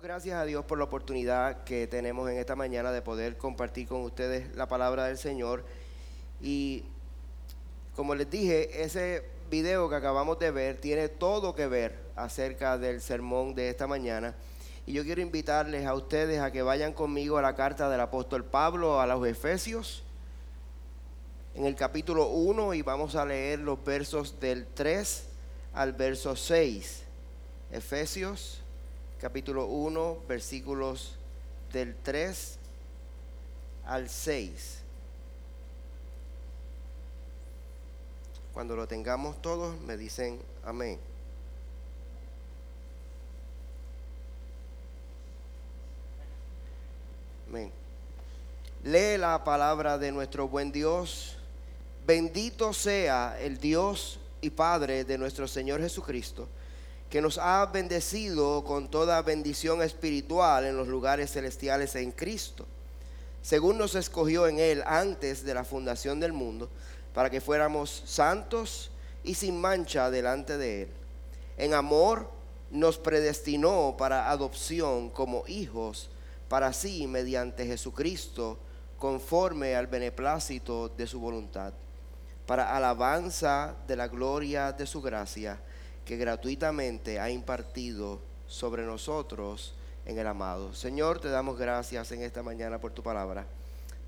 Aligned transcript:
Gracias 0.00 0.36
a 0.36 0.44
Dios 0.44 0.64
por 0.64 0.78
la 0.78 0.84
oportunidad 0.84 1.64
que 1.64 1.88
tenemos 1.88 2.30
en 2.30 2.38
esta 2.38 2.54
mañana 2.54 2.92
de 2.92 3.02
poder 3.02 3.36
compartir 3.36 3.88
con 3.88 4.02
ustedes 4.02 4.54
la 4.54 4.68
palabra 4.68 5.06
del 5.06 5.18
Señor. 5.18 5.64
Y 6.40 6.84
como 7.96 8.14
les 8.14 8.30
dije, 8.30 8.84
ese 8.84 9.24
video 9.50 9.88
que 9.88 9.96
acabamos 9.96 10.38
de 10.38 10.52
ver 10.52 10.76
tiene 10.76 11.08
todo 11.08 11.54
que 11.54 11.66
ver 11.66 11.98
acerca 12.14 12.78
del 12.78 13.00
sermón 13.00 13.56
de 13.56 13.70
esta 13.70 13.88
mañana. 13.88 14.36
Y 14.86 14.92
yo 14.92 15.02
quiero 15.02 15.20
invitarles 15.20 15.84
a 15.84 15.94
ustedes 15.94 16.40
a 16.40 16.52
que 16.52 16.62
vayan 16.62 16.92
conmigo 16.92 17.36
a 17.36 17.42
la 17.42 17.56
carta 17.56 17.90
del 17.90 18.00
apóstol 18.00 18.44
Pablo 18.44 19.00
a 19.00 19.06
los 19.06 19.26
Efesios, 19.26 20.04
en 21.56 21.64
el 21.64 21.74
capítulo 21.74 22.28
1, 22.28 22.74
y 22.74 22.82
vamos 22.82 23.16
a 23.16 23.24
leer 23.24 23.58
los 23.58 23.82
versos 23.84 24.38
del 24.38 24.64
3 24.66 25.24
al 25.72 25.92
verso 25.92 26.36
6. 26.36 27.02
Efesios 27.72 28.62
capítulo 29.20 29.66
1, 29.66 30.18
versículos 30.28 31.16
del 31.72 31.96
3 31.96 32.58
al 33.86 34.08
6. 34.08 34.78
Cuando 38.52 38.76
lo 38.76 38.86
tengamos 38.86 39.40
todos, 39.42 39.78
me 39.80 39.96
dicen 39.96 40.40
amén. 40.64 40.98
Amén. 47.48 47.72
Lee 48.84 49.18
la 49.18 49.42
palabra 49.42 49.98
de 49.98 50.12
nuestro 50.12 50.48
buen 50.48 50.70
Dios. 50.70 51.36
Bendito 52.06 52.72
sea 52.72 53.38
el 53.40 53.58
Dios 53.58 54.20
y 54.40 54.50
Padre 54.50 55.04
de 55.04 55.18
nuestro 55.18 55.48
Señor 55.48 55.80
Jesucristo 55.80 56.48
que 57.10 57.22
nos 57.22 57.38
ha 57.38 57.64
bendecido 57.66 58.64
con 58.64 58.88
toda 58.88 59.22
bendición 59.22 59.82
espiritual 59.82 60.66
en 60.66 60.76
los 60.76 60.88
lugares 60.88 61.32
celestiales 61.32 61.94
en 61.94 62.12
Cristo, 62.12 62.66
según 63.40 63.78
nos 63.78 63.94
escogió 63.94 64.46
en 64.46 64.58
Él 64.58 64.82
antes 64.86 65.44
de 65.44 65.54
la 65.54 65.64
fundación 65.64 66.20
del 66.20 66.32
mundo, 66.32 66.68
para 67.14 67.30
que 67.30 67.40
fuéramos 67.40 68.02
santos 68.04 68.90
y 69.24 69.34
sin 69.34 69.58
mancha 69.58 70.10
delante 70.10 70.58
de 70.58 70.82
Él. 70.82 70.88
En 71.56 71.72
amor 71.72 72.30
nos 72.70 72.98
predestinó 72.98 73.94
para 73.96 74.30
adopción 74.30 75.08
como 75.08 75.44
hijos, 75.46 76.10
para 76.48 76.74
sí, 76.74 77.06
mediante 77.06 77.66
Jesucristo, 77.66 78.58
conforme 78.98 79.76
al 79.76 79.86
beneplácito 79.86 80.90
de 80.90 81.06
su 81.06 81.20
voluntad, 81.20 81.72
para 82.46 82.76
alabanza 82.76 83.76
de 83.86 83.96
la 83.96 84.08
gloria 84.08 84.72
de 84.72 84.86
su 84.86 85.00
gracia 85.00 85.58
que 86.08 86.16
gratuitamente 86.16 87.20
ha 87.20 87.28
impartido 87.28 88.22
sobre 88.46 88.86
nosotros 88.86 89.74
en 90.06 90.18
el 90.18 90.26
amado. 90.26 90.72
Señor, 90.72 91.20
te 91.20 91.28
damos 91.28 91.58
gracias 91.58 92.10
en 92.12 92.22
esta 92.22 92.42
mañana 92.42 92.80
por 92.80 92.92
tu 92.92 93.02
palabra. 93.02 93.44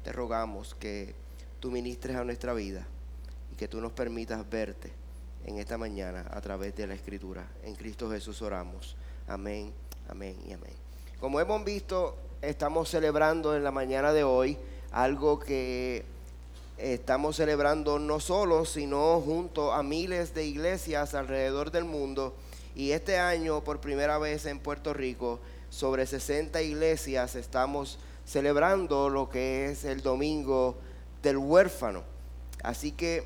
Te 0.03 0.11
rogamos 0.11 0.75
que 0.75 1.15
tú 1.61 1.71
ministres 1.71 2.17
a 2.17 2.25
nuestra 2.25 2.55
vida 2.55 2.87
y 3.53 3.57
que 3.57 3.69
tú 3.69 3.83
nos 3.83 3.93
permitas 3.93 4.49
verte 4.49 4.91
en 5.45 5.59
esta 5.59 5.77
mañana 5.77 6.25
a 6.31 6.41
través 6.41 6.75
de 6.75 6.87
la 6.87 6.95
Escritura. 6.95 7.47
En 7.65 7.75
Cristo 7.75 8.11
Jesús 8.11 8.41
oramos. 8.41 8.97
Amén, 9.29 9.71
amén 10.09 10.39
y 10.49 10.55
amén. 10.55 10.73
Como 11.21 11.39
hemos 11.39 11.63
visto, 11.67 12.17
estamos 12.41 12.89
celebrando 12.89 13.55
en 13.55 13.63
la 13.63 13.73
mañana 13.73 14.15
de 14.15 14.25
hoy 14.25 14.57
algo 14.91 15.39
que 15.39 16.07
estamos 16.81 17.37
celebrando 17.37 17.99
no 17.99 18.21
solo, 18.21 18.65
sino 18.65 19.21
junto 19.21 19.73
a 19.73 19.83
miles 19.83 20.35
de 20.35 20.47
iglesias 20.47 21.15
alrededor 21.15 21.71
del 21.71 21.85
mundo. 21.85 22.35
Y 22.75 22.93
este 22.93 23.19
año, 23.19 23.63
por 23.63 23.81
primera 23.81 24.19
vez 24.19 24.47
en 24.47 24.59
Puerto 24.59 24.95
Rico, 24.95 25.41
sobre 25.69 26.07
60 26.07 26.63
iglesias 26.63 27.37
estamos 27.37 27.99
celebrando 28.25 29.09
lo 29.09 29.29
que 29.29 29.67
es 29.67 29.85
el 29.85 30.03
Domingo 30.03 30.79
del 31.23 31.37
Huérfano. 31.37 32.03
Así 32.63 32.93
que 32.93 33.25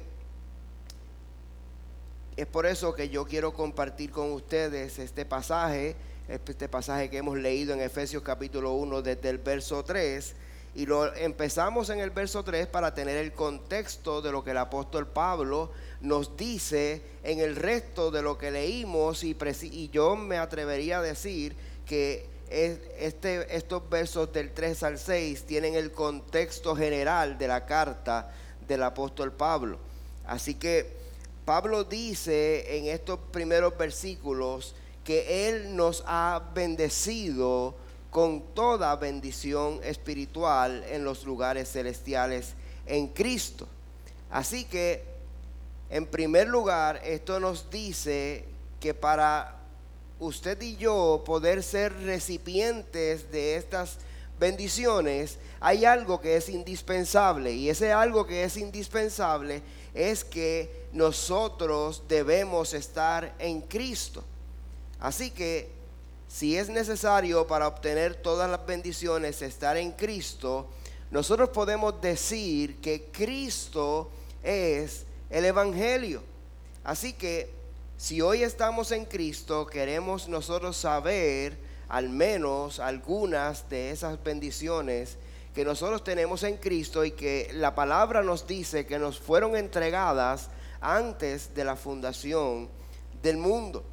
es 2.37 2.47
por 2.47 2.66
eso 2.66 2.94
que 2.94 3.09
yo 3.09 3.25
quiero 3.25 3.54
compartir 3.54 4.10
con 4.10 4.32
ustedes 4.32 4.98
este 4.98 5.25
pasaje, 5.25 5.94
este 6.28 6.69
pasaje 6.69 7.09
que 7.09 7.19
hemos 7.19 7.38
leído 7.38 7.75
en 7.75 7.81
Efesios 7.81 8.22
capítulo 8.22 8.72
1 8.72 9.03
desde 9.03 9.28
el 9.28 9.38
verso 9.38 9.84
3 9.84 10.34
y 10.75 10.87
lo 10.87 11.15
empezamos 11.15 11.89
en 11.91 12.01
el 12.01 12.11
verso 12.11 12.43
3 12.43 12.67
para 12.67 12.95
tener 12.95 13.17
el 13.17 13.33
contexto 13.33 14.21
de 14.21 14.33
lo 14.33 14.43
que 14.43 14.51
el 14.51 14.59
apóstol 14.59 15.07
Pablo 15.07 15.71
nos 16.01 16.37
dice 16.37 17.03
en 17.23 17.39
el 17.39 17.55
resto 17.55 18.11
de 18.11 18.23
lo 18.23 18.37
que 18.37 18.51
leímos 18.51 19.23
y, 19.23 19.37
yo 19.93 20.17
me 20.17 20.39
atrevería 20.39 20.99
a 20.99 21.03
decir 21.03 21.55
que 21.87 22.27
este, 22.51 23.57
estos 23.57 23.89
versos 23.89 24.33
del 24.33 24.53
3 24.53 24.83
al 24.83 24.99
6 24.99 25.45
tienen 25.45 25.75
el 25.75 25.93
contexto 25.93 26.75
general 26.75 27.39
de 27.39 27.49
la 27.49 27.67
carta 27.67 28.33
del 28.67 28.83
apóstol 28.83 29.33
Pablo. 29.33 29.79
Así 30.27 30.55
que 30.55 30.97
Pablo 31.45 31.85
dice 31.85 32.79
en 32.79 32.87
estos 32.87 33.19
primeros 33.31 33.77
versículos 33.77 34.75
que 35.05 35.49
Él 35.49 35.77
nos 35.77 36.03
ha 36.06 36.51
bendecido 36.55 37.75
con 38.14 38.54
toda 38.54 38.94
bendición 38.94 39.80
espiritual 39.82 40.84
en 40.88 41.02
los 41.02 41.25
lugares 41.25 41.72
celestiales 41.72 42.54
en 42.86 43.08
Cristo. 43.08 43.66
Así 44.30 44.66
que, 44.66 45.02
en 45.91 46.06
primer 46.06 46.47
lugar, 46.47 47.00
esto 47.02 47.41
nos 47.41 47.69
dice 47.70 48.44
que 48.78 48.94
para 48.94 49.56
usted 50.20 50.62
y 50.62 50.76
yo 50.76 51.25
poder 51.26 51.64
ser 51.64 51.92
recipientes 52.04 53.32
de 53.32 53.56
estas 53.56 53.97
bendiciones, 54.38 55.38
hay 55.58 55.84
algo 55.84 56.20
que 56.20 56.36
es 56.36 56.48
indispensable. 56.48 57.50
Y 57.50 57.69
ese 57.69 57.92
algo 57.92 58.28
que 58.28 58.44
es 58.44 58.56
indispensable 58.56 59.60
es 59.92 60.25
que 60.25 60.86
nosotros 60.92 62.04
debemos 62.06 62.75
estar 62.75 63.34
en 63.41 63.60
Cristo. 63.62 64.22
Así 65.00 65.32
que 65.32 65.75
si 66.34 66.59
es 66.59 66.69
necesario 66.69 67.47
para 67.47 67.69
obtener 67.69 68.17
todas 68.17 68.50
las 68.50 68.67
bendiciones 68.67 69.41
estar 69.41 69.77
en 69.77 69.93
Cristo, 69.93 70.69
nosotros 71.12 71.50
podemos 71.50 72.00
decir 72.00 72.81
que 72.81 73.05
Cristo 73.12 74.11
es 74.43 75.05
el 75.31 75.44
Evangelio. 75.44 76.25
Así 76.83 77.12
que 77.12 77.53
si 77.97 78.21
hoy 78.21 78.43
estamos 78.43 78.91
en 78.91 79.05
Cristo, 79.05 79.65
queremos 79.65 80.27
nosotros 80.27 80.77
saber 80.77 81.56
al 81.89 82.09
menos 82.09 82.81
algunas 82.81 83.69
de 83.71 83.93
esas 83.93 84.21
bendiciones 84.21 85.19
que 85.55 85.65
nosotros 85.65 86.03
tenemos 86.03 86.43
en 86.43 86.56
Cristo 86.56 87.05
y 87.05 87.12
que 87.12 87.49
la 87.53 87.77
palabra 87.77 88.25
nos 88.25 88.44
dice 88.44 88.87
que 88.87 88.99
nos 88.99 89.21
fueron 89.21 89.55
entregadas 89.55 90.50
antes 90.81 91.55
de 91.55 91.62
la 91.62 91.77
fundación 91.77 92.69
del 93.23 93.37
mundo. 93.37 93.84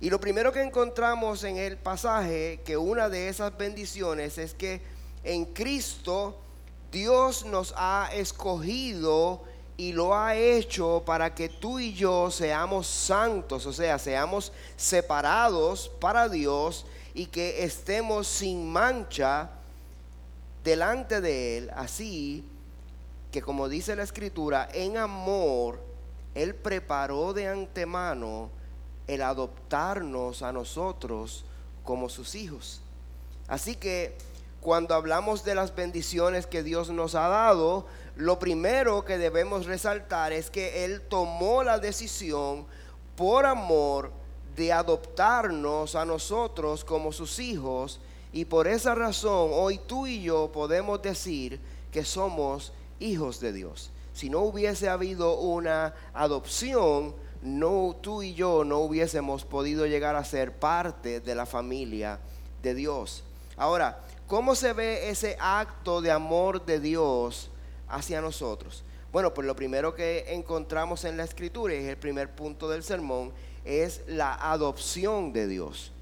Y 0.00 0.10
lo 0.10 0.20
primero 0.20 0.52
que 0.52 0.62
encontramos 0.62 1.42
en 1.44 1.56
el 1.56 1.78
pasaje, 1.78 2.60
que 2.64 2.76
una 2.76 3.08
de 3.08 3.28
esas 3.28 3.56
bendiciones 3.56 4.36
es 4.36 4.52
que 4.52 4.82
en 5.24 5.46
Cristo 5.46 6.38
Dios 6.92 7.46
nos 7.46 7.72
ha 7.76 8.10
escogido 8.12 9.42
y 9.78 9.92
lo 9.92 10.14
ha 10.14 10.36
hecho 10.36 11.02
para 11.04 11.34
que 11.34 11.48
tú 11.48 11.78
y 11.78 11.94
yo 11.94 12.30
seamos 12.30 12.86
santos, 12.86 13.66
o 13.66 13.72
sea, 13.72 13.98
seamos 13.98 14.52
separados 14.76 15.90
para 16.00 16.28
Dios 16.28 16.86
y 17.14 17.26
que 17.26 17.64
estemos 17.64 18.26
sin 18.26 18.66
mancha 18.70 19.50
delante 20.62 21.20
de 21.20 21.58
Él, 21.58 21.70
así 21.74 22.44
que 23.30 23.42
como 23.42 23.68
dice 23.68 23.96
la 23.96 24.02
escritura, 24.02 24.68
en 24.72 24.96
amor, 24.96 25.80
Él 26.34 26.54
preparó 26.54 27.32
de 27.34 27.48
antemano 27.48 28.50
el 29.06 29.22
adoptarnos 29.22 30.42
a 30.42 30.52
nosotros 30.52 31.44
como 31.84 32.08
sus 32.08 32.34
hijos. 32.34 32.80
Así 33.48 33.76
que 33.76 34.16
cuando 34.60 34.94
hablamos 34.94 35.44
de 35.44 35.54
las 35.54 35.74
bendiciones 35.74 36.46
que 36.46 36.62
Dios 36.62 36.90
nos 36.90 37.14
ha 37.14 37.28
dado, 37.28 37.86
lo 38.16 38.38
primero 38.38 39.04
que 39.04 39.18
debemos 39.18 39.66
resaltar 39.66 40.32
es 40.32 40.50
que 40.50 40.84
Él 40.84 41.02
tomó 41.02 41.62
la 41.62 41.78
decisión 41.78 42.66
por 43.14 43.46
amor 43.46 44.10
de 44.56 44.72
adoptarnos 44.72 45.94
a 45.94 46.04
nosotros 46.04 46.84
como 46.84 47.12
sus 47.12 47.38
hijos 47.38 48.00
y 48.32 48.46
por 48.46 48.66
esa 48.66 48.94
razón 48.94 49.50
hoy 49.52 49.78
tú 49.86 50.06
y 50.06 50.22
yo 50.22 50.50
podemos 50.52 51.00
decir 51.00 51.60
que 51.92 52.04
somos 52.04 52.72
hijos 52.98 53.38
de 53.40 53.52
Dios. 53.52 53.90
Si 54.14 54.30
no 54.30 54.40
hubiese 54.40 54.88
habido 54.88 55.38
una 55.38 55.94
adopción, 56.14 57.14
no 57.46 57.96
tú 58.00 58.22
y 58.22 58.34
yo 58.34 58.64
no 58.64 58.80
hubiésemos 58.80 59.44
podido 59.44 59.86
llegar 59.86 60.16
a 60.16 60.24
ser 60.24 60.52
parte 60.52 61.20
de 61.20 61.34
la 61.34 61.46
familia 61.46 62.18
de 62.62 62.74
Dios. 62.74 63.22
Ahora, 63.56 64.00
¿cómo 64.26 64.54
se 64.54 64.72
ve 64.72 65.08
ese 65.08 65.36
acto 65.40 66.02
de 66.02 66.10
amor 66.10 66.66
de 66.66 66.80
Dios 66.80 67.50
hacia 67.88 68.20
nosotros? 68.20 68.82
Bueno, 69.12 69.32
pues 69.32 69.46
lo 69.46 69.56
primero 69.56 69.94
que 69.94 70.34
encontramos 70.34 71.04
en 71.04 71.16
la 71.16 71.24
escritura, 71.24 71.74
y 71.74 71.78
es 71.78 71.88
el 71.88 71.96
primer 71.96 72.30
punto 72.34 72.68
del 72.68 72.82
sermón, 72.82 73.32
es 73.64 74.02
la 74.06 74.34
adopción 74.34 75.32
de 75.32 75.46
Dios. 75.46 75.92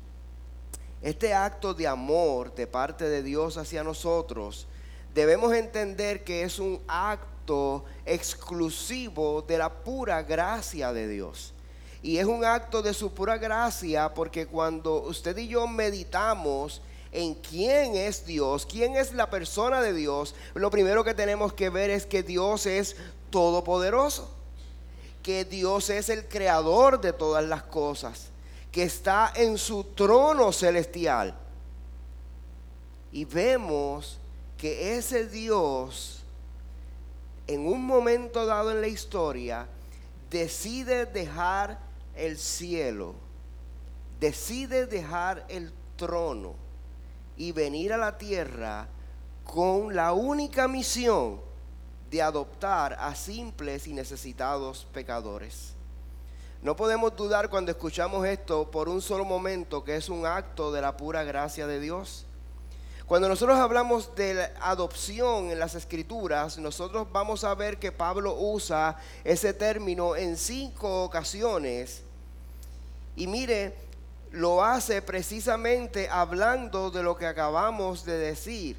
este 1.02 1.34
acto 1.34 1.74
de 1.74 1.86
amor 1.86 2.54
de 2.54 2.66
parte 2.66 3.04
de 3.04 3.22
Dios 3.22 3.58
hacia 3.58 3.84
nosotros, 3.84 4.66
debemos 5.14 5.52
entender 5.52 6.24
que 6.24 6.42
es 6.42 6.58
un 6.58 6.80
acto 6.88 7.33
exclusivo 8.04 9.42
de 9.42 9.58
la 9.58 9.70
pura 9.72 10.22
gracia 10.22 10.92
de 10.92 11.08
Dios. 11.08 11.52
Y 12.02 12.18
es 12.18 12.26
un 12.26 12.44
acto 12.44 12.82
de 12.82 12.92
su 12.92 13.12
pura 13.12 13.38
gracia 13.38 14.12
porque 14.12 14.46
cuando 14.46 15.02
usted 15.02 15.36
y 15.38 15.48
yo 15.48 15.66
meditamos 15.66 16.82
en 17.12 17.34
quién 17.34 17.94
es 17.94 18.26
Dios, 18.26 18.66
quién 18.66 18.96
es 18.96 19.12
la 19.12 19.30
persona 19.30 19.80
de 19.80 19.94
Dios, 19.94 20.34
lo 20.54 20.70
primero 20.70 21.04
que 21.04 21.14
tenemos 21.14 21.52
que 21.52 21.70
ver 21.70 21.90
es 21.90 22.04
que 22.04 22.22
Dios 22.22 22.66
es 22.66 22.96
todopoderoso, 23.30 24.28
que 25.22 25.44
Dios 25.44 25.90
es 25.90 26.08
el 26.08 26.26
creador 26.26 27.00
de 27.00 27.12
todas 27.12 27.44
las 27.44 27.62
cosas, 27.62 28.28
que 28.70 28.82
está 28.82 29.32
en 29.36 29.56
su 29.58 29.84
trono 29.84 30.52
celestial. 30.52 31.34
Y 33.12 33.24
vemos 33.24 34.18
que 34.58 34.96
ese 34.98 35.28
Dios, 35.28 36.23
en 37.46 37.66
un 37.66 37.84
momento 37.84 38.46
dado 38.46 38.70
en 38.70 38.80
la 38.80 38.88
historia, 38.88 39.66
decide 40.30 41.06
dejar 41.06 41.78
el 42.14 42.38
cielo, 42.38 43.14
decide 44.20 44.86
dejar 44.86 45.44
el 45.48 45.72
trono 45.96 46.54
y 47.36 47.52
venir 47.52 47.92
a 47.92 47.98
la 47.98 48.16
tierra 48.16 48.88
con 49.44 49.94
la 49.94 50.12
única 50.12 50.68
misión 50.68 51.40
de 52.10 52.22
adoptar 52.22 52.96
a 52.98 53.14
simples 53.14 53.86
y 53.86 53.92
necesitados 53.92 54.86
pecadores. 54.92 55.74
No 56.62 56.76
podemos 56.76 57.14
dudar 57.14 57.50
cuando 57.50 57.70
escuchamos 57.70 58.26
esto 58.26 58.70
por 58.70 58.88
un 58.88 59.02
solo 59.02 59.24
momento 59.24 59.84
que 59.84 59.96
es 59.96 60.08
un 60.08 60.24
acto 60.24 60.72
de 60.72 60.80
la 60.80 60.96
pura 60.96 61.22
gracia 61.22 61.66
de 61.66 61.78
Dios. 61.78 62.24
Cuando 63.06 63.28
nosotros 63.28 63.58
hablamos 63.58 64.14
de 64.14 64.48
adopción 64.62 65.50
en 65.50 65.58
las 65.58 65.74
escrituras, 65.74 66.56
nosotros 66.56 67.06
vamos 67.12 67.44
a 67.44 67.54
ver 67.54 67.78
que 67.78 67.92
Pablo 67.92 68.34
usa 68.34 68.96
ese 69.24 69.52
término 69.52 70.16
en 70.16 70.38
cinco 70.38 71.04
ocasiones. 71.04 72.00
Y 73.14 73.26
mire, 73.26 73.74
lo 74.30 74.64
hace 74.64 75.02
precisamente 75.02 76.08
hablando 76.08 76.90
de 76.90 77.02
lo 77.02 77.14
que 77.14 77.26
acabamos 77.26 78.06
de 78.06 78.16
decir. 78.16 78.78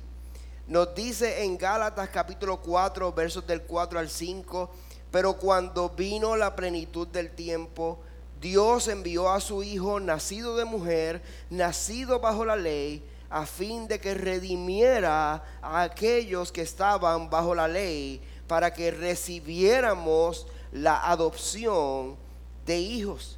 Nos 0.68 0.96
dice 0.96 1.44
en 1.44 1.60
Gálatas 1.60 2.10
capítulo 2.10 2.58
4, 2.62 3.14
versos 3.14 3.46
del 3.46 3.62
4 3.62 4.00
al 4.00 4.10
5, 4.10 4.72
pero 5.12 5.34
cuando 5.34 5.90
vino 5.90 6.36
la 6.36 6.56
plenitud 6.56 7.08
del 7.08 7.30
tiempo, 7.30 8.00
Dios 8.42 8.88
envió 8.88 9.30
a 9.30 9.40
su 9.40 9.62
Hijo, 9.62 10.00
nacido 10.00 10.58
de 10.58 10.66
mujer, 10.66 11.22
nacido 11.52 12.20
bajo 12.20 12.44
la 12.44 12.56
ley, 12.56 13.04
a 13.30 13.46
fin 13.46 13.88
de 13.88 14.00
que 14.00 14.14
redimiera 14.14 15.44
a 15.62 15.82
aquellos 15.82 16.52
que 16.52 16.62
estaban 16.62 17.30
bajo 17.30 17.56
la 17.56 17.68
ley, 17.68 18.22
para 18.48 18.74
que 18.74 18.92
recibiéramos 18.92 20.48
la 20.72 21.10
adopción 21.10 22.16
de 22.66 22.80
hijos. 22.80 23.38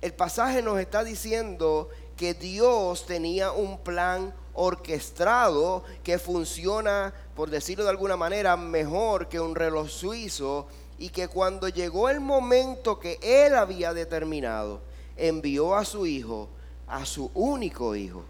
El 0.00 0.12
pasaje 0.12 0.62
nos 0.62 0.78
está 0.78 1.04
diciendo 1.04 1.88
que 2.16 2.34
Dios 2.34 3.06
tenía 3.06 3.52
un 3.52 3.78
plan 3.78 4.34
orquestado 4.54 5.84
que 6.02 6.18
funciona, 6.18 7.14
por 7.34 7.50
decirlo 7.50 7.84
de 7.84 7.90
alguna 7.90 8.16
manera, 8.16 8.56
mejor 8.56 9.28
que 9.28 9.40
un 9.40 9.54
reloj 9.54 9.88
suizo 9.88 10.66
y 10.98 11.08
que 11.08 11.28
cuando 11.28 11.68
llegó 11.68 12.08
el 12.08 12.20
momento 12.20 12.98
que 12.98 13.18
él 13.22 13.54
había 13.54 13.94
determinado, 13.94 14.80
envió 15.16 15.74
a 15.74 15.84
su 15.84 16.06
hijo, 16.06 16.48
a 16.86 17.06
su 17.06 17.30
único 17.34 17.96
hijo, 17.96 18.24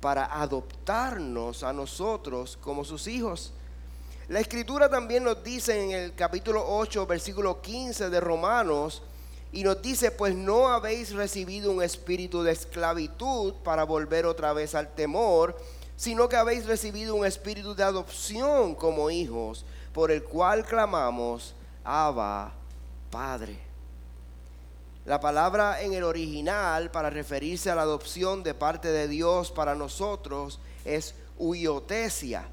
para 0.00 0.40
adoptarnos 0.40 1.62
a 1.62 1.72
nosotros 1.72 2.58
como 2.60 2.84
sus 2.84 3.06
hijos. 3.06 3.52
La 4.28 4.40
escritura 4.40 4.88
también 4.88 5.24
nos 5.24 5.42
dice 5.42 5.82
en 5.82 5.90
el 5.90 6.14
capítulo 6.14 6.64
8, 6.66 7.06
versículo 7.06 7.60
15 7.60 8.10
de 8.10 8.20
Romanos, 8.20 9.02
y 9.52 9.64
nos 9.64 9.82
dice, 9.82 10.12
pues 10.12 10.34
no 10.34 10.68
habéis 10.68 11.12
recibido 11.12 11.72
un 11.72 11.82
espíritu 11.82 12.42
de 12.42 12.52
esclavitud 12.52 13.54
para 13.64 13.84
volver 13.84 14.26
otra 14.26 14.52
vez 14.52 14.74
al 14.74 14.94
temor, 14.94 15.56
sino 15.96 16.28
que 16.28 16.36
habéis 16.36 16.66
recibido 16.66 17.14
un 17.14 17.26
espíritu 17.26 17.74
de 17.74 17.82
adopción 17.82 18.74
como 18.74 19.10
hijos, 19.10 19.64
por 19.92 20.10
el 20.12 20.22
cual 20.22 20.64
clamamos, 20.64 21.54
Abba, 21.82 22.52
Padre. 23.10 23.69
La 25.04 25.20
palabra 25.20 25.82
en 25.82 25.94
el 25.94 26.04
original 26.04 26.90
para 26.90 27.10
referirse 27.10 27.70
a 27.70 27.74
la 27.74 27.82
adopción 27.82 28.42
de 28.42 28.54
parte 28.54 28.88
de 28.88 29.08
Dios 29.08 29.50
para 29.50 29.74
nosotros 29.74 30.60
es 30.84 31.14
huiotesia, 31.38 32.48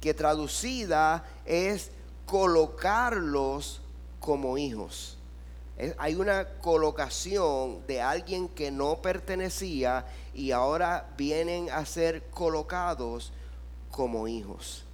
que 0.00 0.14
traducida 0.14 1.24
es 1.44 1.90
colocarlos 2.26 3.80
como 4.20 4.58
hijos 4.58 5.16
hay 5.98 6.14
una 6.14 6.46
colocación 6.60 7.86
de 7.86 8.00
alguien 8.00 8.48
que 8.48 8.70
no 8.70 9.02
pertenecía 9.02 10.06
y 10.32 10.50
ahora 10.50 11.10
vienen 11.16 11.70
a 11.70 11.84
ser 11.84 12.22
colocados 12.30 13.32
como 13.90 14.26
hijos. 14.26 14.84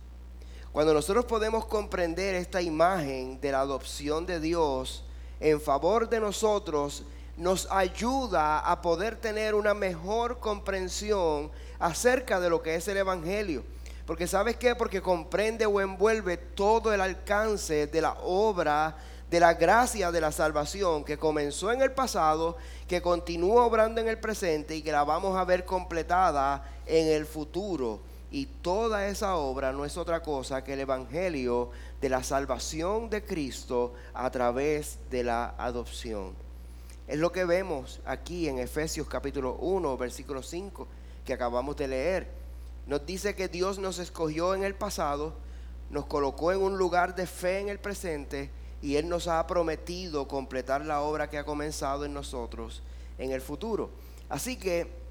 Cuando 0.72 0.92
nosotros 0.92 1.24
podemos 1.26 1.66
comprender 1.66 2.34
esta 2.34 2.62
imagen 2.62 3.40
de 3.40 3.52
la 3.52 3.60
adopción 3.60 4.26
de 4.26 4.40
Dios 4.40 5.04
en 5.42 5.60
favor 5.60 6.08
de 6.08 6.20
nosotros, 6.20 7.02
nos 7.36 7.66
ayuda 7.70 8.60
a 8.60 8.80
poder 8.80 9.16
tener 9.16 9.54
una 9.54 9.74
mejor 9.74 10.38
comprensión 10.38 11.50
acerca 11.78 12.38
de 12.38 12.48
lo 12.48 12.62
que 12.62 12.76
es 12.76 12.86
el 12.86 12.98
Evangelio. 12.98 13.64
Porque 14.06 14.26
sabes 14.26 14.56
qué? 14.56 14.74
Porque 14.74 15.02
comprende 15.02 15.66
o 15.66 15.80
envuelve 15.80 16.36
todo 16.36 16.92
el 16.92 17.00
alcance 17.00 17.86
de 17.88 18.00
la 18.00 18.12
obra 18.22 18.96
de 19.32 19.40
la 19.40 19.54
gracia 19.54 20.12
de 20.12 20.20
la 20.20 20.30
salvación 20.30 21.04
que 21.04 21.16
comenzó 21.16 21.72
en 21.72 21.80
el 21.80 21.92
pasado, 21.92 22.58
que 22.86 23.00
continúa 23.00 23.64
obrando 23.64 23.98
en 23.98 24.08
el 24.08 24.18
presente 24.18 24.76
y 24.76 24.82
que 24.82 24.92
la 24.92 25.04
vamos 25.04 25.38
a 25.38 25.44
ver 25.44 25.64
completada 25.64 26.70
en 26.84 27.08
el 27.08 27.24
futuro. 27.24 28.00
Y 28.32 28.46
toda 28.46 29.08
esa 29.08 29.36
obra 29.36 29.72
no 29.72 29.84
es 29.84 29.98
otra 29.98 30.22
cosa 30.22 30.64
que 30.64 30.72
el 30.72 30.80
Evangelio 30.80 31.70
de 32.00 32.08
la 32.08 32.24
salvación 32.24 33.10
de 33.10 33.22
Cristo 33.22 33.92
a 34.14 34.30
través 34.30 34.98
de 35.10 35.22
la 35.22 35.54
adopción. 35.58 36.32
Es 37.06 37.18
lo 37.18 37.30
que 37.30 37.44
vemos 37.44 38.00
aquí 38.06 38.48
en 38.48 38.58
Efesios 38.58 39.06
capítulo 39.06 39.56
1, 39.56 39.98
versículo 39.98 40.42
5, 40.42 40.88
que 41.26 41.34
acabamos 41.34 41.76
de 41.76 41.88
leer. 41.88 42.28
Nos 42.86 43.04
dice 43.04 43.34
que 43.34 43.48
Dios 43.48 43.78
nos 43.78 43.98
escogió 43.98 44.54
en 44.54 44.64
el 44.64 44.74
pasado, 44.74 45.34
nos 45.90 46.06
colocó 46.06 46.52
en 46.52 46.62
un 46.62 46.78
lugar 46.78 47.14
de 47.14 47.26
fe 47.26 47.58
en 47.58 47.68
el 47.68 47.80
presente 47.80 48.48
y 48.80 48.96
Él 48.96 49.10
nos 49.10 49.28
ha 49.28 49.46
prometido 49.46 50.26
completar 50.26 50.86
la 50.86 51.02
obra 51.02 51.28
que 51.28 51.36
ha 51.36 51.44
comenzado 51.44 52.06
en 52.06 52.14
nosotros 52.14 52.82
en 53.18 53.30
el 53.30 53.42
futuro. 53.42 53.90
Así 54.30 54.56
que 54.56 55.01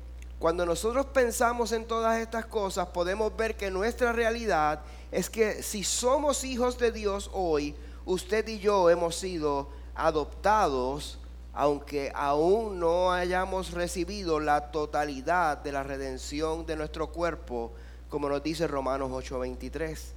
cuando 0.41 0.65
nosotros 0.65 1.05
pensamos 1.05 1.71
en 1.71 1.85
todas 1.85 2.19
estas 2.19 2.47
cosas, 2.47 2.87
podemos 2.87 3.37
ver 3.37 3.55
que 3.55 3.69
nuestra 3.69 4.11
realidad 4.11 4.79
es 5.11 5.29
que 5.29 5.61
si 5.61 5.83
somos 5.83 6.43
hijos 6.43 6.79
de 6.79 6.91
Dios 6.91 7.29
hoy, 7.31 7.75
usted 8.05 8.47
y 8.47 8.57
yo 8.57 8.89
hemos 8.89 9.15
sido 9.15 9.69
adoptados, 9.93 11.19
aunque 11.53 12.11
aún 12.15 12.79
no 12.79 13.11
hayamos 13.11 13.69
recibido 13.69 14.39
la 14.39 14.71
totalidad 14.71 15.59
de 15.59 15.73
la 15.73 15.83
redención 15.83 16.65
de 16.65 16.75
nuestro 16.75 17.11
cuerpo, 17.11 17.71
como 18.09 18.27
nos 18.27 18.41
dice 18.41 18.65
Romanos 18.65 19.11
8:23. 19.11 20.13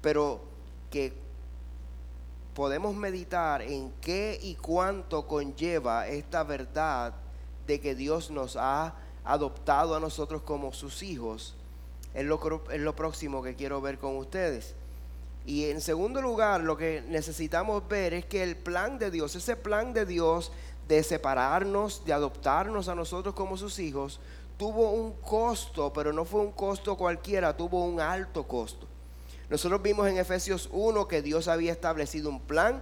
Pero 0.00 0.40
que 0.90 1.12
podemos 2.52 2.96
meditar 2.96 3.62
en 3.62 3.92
qué 4.00 4.40
y 4.42 4.56
cuánto 4.56 5.28
conlleva 5.28 6.08
esta 6.08 6.42
verdad 6.42 7.14
de 7.68 7.80
que 7.80 7.94
Dios 7.94 8.32
nos 8.32 8.56
ha 8.56 8.96
adoptado 9.24 9.94
a 9.94 10.00
nosotros 10.00 10.42
como 10.42 10.72
sus 10.72 11.02
hijos, 11.02 11.54
es 12.14 12.24
lo, 12.24 12.62
es 12.70 12.80
lo 12.80 12.94
próximo 12.94 13.42
que 13.42 13.54
quiero 13.54 13.80
ver 13.80 13.98
con 13.98 14.16
ustedes. 14.16 14.74
Y 15.44 15.64
en 15.70 15.80
segundo 15.80 16.22
lugar, 16.22 16.60
lo 16.60 16.76
que 16.76 17.02
necesitamos 17.08 17.86
ver 17.88 18.14
es 18.14 18.24
que 18.26 18.42
el 18.42 18.56
plan 18.56 18.98
de 18.98 19.10
Dios, 19.10 19.34
ese 19.34 19.56
plan 19.56 19.92
de 19.92 20.06
Dios 20.06 20.52
de 20.86 21.02
separarnos, 21.02 22.04
de 22.04 22.12
adoptarnos 22.12 22.88
a 22.88 22.94
nosotros 22.94 23.34
como 23.34 23.56
sus 23.56 23.78
hijos, 23.78 24.20
tuvo 24.56 24.90
un 24.90 25.12
costo, 25.14 25.92
pero 25.92 26.12
no 26.12 26.24
fue 26.24 26.40
un 26.40 26.52
costo 26.52 26.96
cualquiera, 26.96 27.56
tuvo 27.56 27.84
un 27.84 28.00
alto 28.00 28.46
costo. 28.46 28.86
Nosotros 29.48 29.82
vimos 29.82 30.08
en 30.08 30.18
Efesios 30.18 30.68
1 30.72 31.08
que 31.08 31.20
Dios 31.22 31.48
había 31.48 31.72
establecido 31.72 32.30
un 32.30 32.40
plan. 32.40 32.80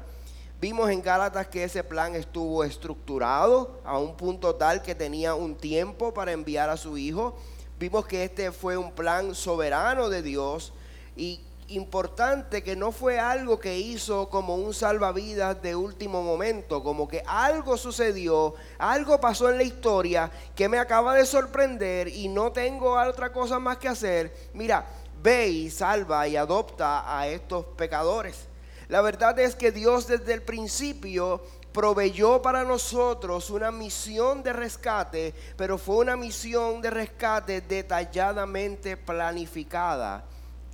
Vimos 0.61 0.90
en 0.90 1.00
Gálatas 1.00 1.49
que 1.49 1.64
ese 1.64 1.83
plan 1.83 2.14
estuvo 2.14 2.62
estructurado 2.64 3.81
a 3.83 3.99
un 3.99 4.14
punto 4.14 4.57
tal 4.57 4.83
que 4.83 4.95
tenía 4.95 5.35
un 5.35 5.57
tiempo 5.57 6.12
para 6.12 6.33
enviar 6.33 6.69
a 6.69 6.76
su 6.76 6.99
Hijo. 6.99 7.35
Vimos 7.79 8.05
que 8.05 8.25
este 8.25 8.52
fue 8.52 8.76
un 8.76 8.93
plan 8.93 9.35
soberano 9.35 10.11
de 10.11 10.21
Dios 10.21 10.75
y, 11.17 11.40
importante 11.69 12.62
que 12.62 12.75
no 12.76 12.90
fue 12.93 13.19
algo 13.19 13.61
que 13.61 13.79
hizo 13.79 14.29
como 14.29 14.57
un 14.57 14.75
salvavidas 14.75 15.62
de 15.62 15.76
último 15.76 16.23
momento, 16.23 16.83
como 16.83 17.07
que 17.07 17.23
algo 17.26 17.76
sucedió, 17.76 18.55
algo 18.76 19.21
pasó 19.21 19.49
en 19.50 19.57
la 19.57 19.62
historia 19.62 20.31
que 20.57 20.69
me 20.69 20.79
acaba 20.79 21.14
de 21.14 21.25
sorprender 21.25 22.09
y 22.09 22.29
no 22.29 22.50
tengo 22.52 23.00
otra 23.00 23.33
cosa 23.33 23.59
más 23.59 23.79
que 23.79 23.88
hacer. 23.88 24.50
Mira, 24.52 24.85
ve 25.23 25.49
y 25.49 25.71
salva 25.71 26.26
y 26.26 26.37
adopta 26.37 27.19
a 27.19 27.29
estos 27.29 27.64
pecadores. 27.76 28.50
La 28.90 29.02
verdad 29.02 29.38
es 29.38 29.54
que 29.54 29.70
Dios 29.70 30.09
desde 30.09 30.35
el 30.35 30.42
principio 30.42 31.40
proveyó 31.73 32.42
para 32.42 32.64
nosotros 32.64 33.49
una 33.50 33.70
misión 33.70 34.42
de 34.42 34.52
rescate, 34.52 35.32
pero 35.56 35.78
fue 35.78 35.99
una 35.99 36.16
misión 36.16 36.82
de 36.82 36.90
rescate 36.90 37.61
detalladamente 37.61 38.97
planificada. 38.97 40.25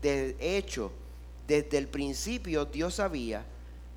De 0.01 0.35
hecho, 0.41 0.93
desde 1.47 1.77
el 1.77 1.89
principio 1.89 2.65
Dios 2.65 2.95
sabía 2.95 3.45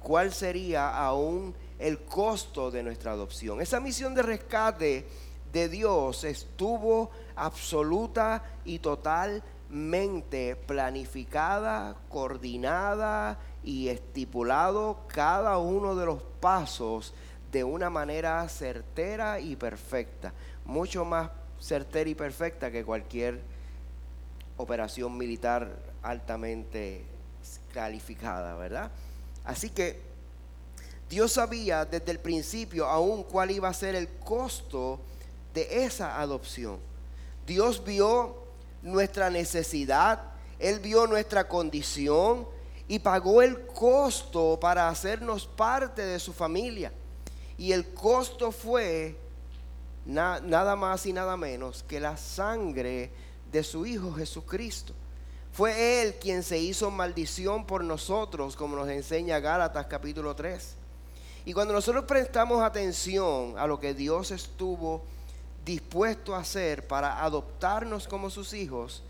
cuál 0.03 0.33
sería 0.33 0.97
aún 0.97 1.55
el 1.79 1.99
costo 1.99 2.69
de 2.71 2.83
nuestra 2.83 3.13
adopción. 3.13 3.61
Esa 3.61 3.79
misión 3.79 4.13
de 4.15 4.23
rescate 4.23 5.07
de 5.49 5.69
Dios 5.69 6.25
estuvo 6.25 7.09
absoluta 7.37 8.43
y 8.65 8.79
totalmente 8.79 10.57
planificada, 10.57 11.95
coordinada 12.09 13.39
y 13.63 13.89
estipulado 13.89 14.99
cada 15.07 15.57
uno 15.57 15.95
de 15.95 16.05
los 16.05 16.21
pasos 16.39 17.13
de 17.51 17.63
una 17.63 17.89
manera 17.89 18.47
certera 18.47 19.39
y 19.39 19.55
perfecta, 19.55 20.33
mucho 20.65 21.03
más 21.03 21.29
certera 21.59 22.09
y 22.09 22.15
perfecta 22.15 22.71
que 22.71 22.85
cualquier 22.85 23.41
operación 24.57 25.17
militar 25.17 25.77
altamente 26.01 27.03
calificada, 27.73 28.55
¿verdad? 28.55 28.91
Así 29.43 29.69
que 29.69 30.01
Dios 31.09 31.33
sabía 31.33 31.85
desde 31.85 32.11
el 32.11 32.19
principio 32.19 32.85
aún 32.85 33.23
cuál 33.23 33.51
iba 33.51 33.67
a 33.67 33.73
ser 33.73 33.95
el 33.95 34.07
costo 34.07 34.99
de 35.53 35.85
esa 35.85 36.21
adopción. 36.21 36.77
Dios 37.47 37.83
vio 37.83 38.43
nuestra 38.83 39.29
necesidad, 39.29 40.21
Él 40.59 40.79
vio 40.79 41.07
nuestra 41.07 41.47
condición, 41.47 42.47
y 42.89 42.97
pagó 42.97 43.43
el 43.43 43.67
costo 43.67 44.57
para 44.59 44.89
hacernos 44.89 45.45
parte 45.45 46.01
de 46.01 46.19
su 46.19 46.33
familia. 46.33 46.91
Y 47.55 47.71
el 47.71 47.93
costo 47.93 48.51
fue 48.51 49.15
nada 50.05 50.75
más 50.75 51.05
y 51.05 51.13
nada 51.13 51.37
menos 51.37 51.83
que 51.83 51.99
la 51.99 52.17
sangre 52.17 53.11
de 53.51 53.63
su 53.63 53.85
Hijo 53.85 54.11
Jesucristo. 54.13 54.93
Fue 55.51 56.01
Él 56.01 56.15
quien 56.15 56.41
se 56.41 56.57
hizo 56.57 56.89
maldición 56.89 57.65
por 57.67 57.83
nosotros, 57.83 58.55
como 58.55 58.75
nos 58.75 58.89
enseña 58.89 59.39
Gálatas 59.39 59.85
capítulo 59.85 60.35
3. 60.35 60.75
Y 61.45 61.53
cuando 61.53 61.75
nosotros 61.75 62.05
prestamos 62.05 62.63
atención 62.63 63.53
a 63.59 63.67
lo 63.67 63.79
que 63.79 63.93
Dios 63.93 64.31
estuvo 64.31 65.03
dispuesto 65.63 66.33
a 66.33 66.39
hacer 66.39 66.87
para 66.87 67.23
adoptarnos 67.23 68.07
como 68.07 68.31
sus 68.31 68.53
hijos, 68.53 69.03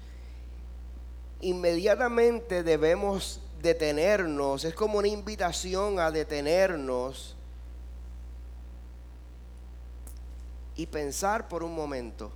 inmediatamente 1.40 2.62
debemos 2.64 3.40
detenernos, 3.62 4.64
es 4.64 4.74
como 4.74 4.98
una 5.00 5.08
invitación 5.08 6.00
a 6.00 6.12
detenernos 6.12 7.36
y 10.76 10.86
pensar 10.86 11.48
por 11.48 11.64
un 11.64 11.76
momento, 11.76 12.32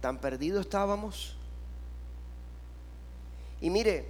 ¿tan 0.00 0.18
perdidos 0.18 0.62
estábamos? 0.62 1.36
Y 3.60 3.70
mire, 3.70 4.08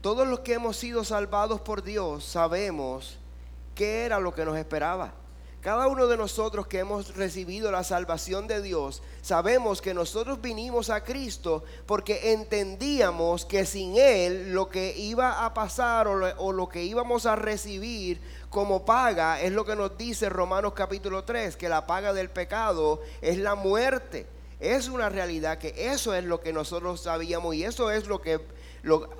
todos 0.00 0.26
los 0.26 0.40
que 0.40 0.54
hemos 0.54 0.76
sido 0.76 1.04
salvados 1.04 1.60
por 1.60 1.82
Dios 1.82 2.24
sabemos 2.24 3.18
qué 3.74 4.04
era 4.04 4.18
lo 4.20 4.34
que 4.34 4.44
nos 4.44 4.56
esperaba. 4.56 5.12
Cada 5.62 5.86
uno 5.86 6.08
de 6.08 6.16
nosotros 6.16 6.66
que 6.66 6.80
hemos 6.80 7.14
recibido 7.14 7.70
la 7.70 7.84
salvación 7.84 8.48
de 8.48 8.60
Dios, 8.60 9.00
sabemos 9.22 9.80
que 9.80 9.94
nosotros 9.94 10.42
vinimos 10.42 10.90
a 10.90 11.04
Cristo 11.04 11.62
porque 11.86 12.32
entendíamos 12.32 13.44
que 13.44 13.64
sin 13.64 13.96
Él 13.96 14.52
lo 14.52 14.68
que 14.68 14.92
iba 14.98 15.44
a 15.44 15.54
pasar 15.54 16.08
o 16.08 16.52
lo, 16.52 16.68
que 16.68 16.82
íbamos 16.82 17.26
a 17.26 17.36
recibir 17.36 18.20
como 18.50 18.84
paga 18.84 19.40
es 19.40 19.52
lo 19.52 19.64
que 19.64 19.76
nos 19.76 19.96
dice 19.96 20.28
Romanos 20.28 20.72
capítulo 20.72 21.22
3, 21.22 21.56
que 21.56 21.68
la 21.68 21.86
paga 21.86 22.12
del 22.12 22.28
pecado 22.28 23.00
es 23.20 23.38
la 23.38 23.54
muerte. 23.54 24.26
Es 24.58 24.88
una 24.88 25.10
realidad 25.10 25.58
que 25.58 25.92
eso 25.92 26.12
es 26.12 26.24
lo 26.24 26.40
que 26.40 26.52
nosotros 26.52 27.02
sabíamos 27.02 27.54
y 27.54 27.62
eso 27.62 27.92
es 27.92 28.08
lo 28.08 28.20
que 28.20 28.40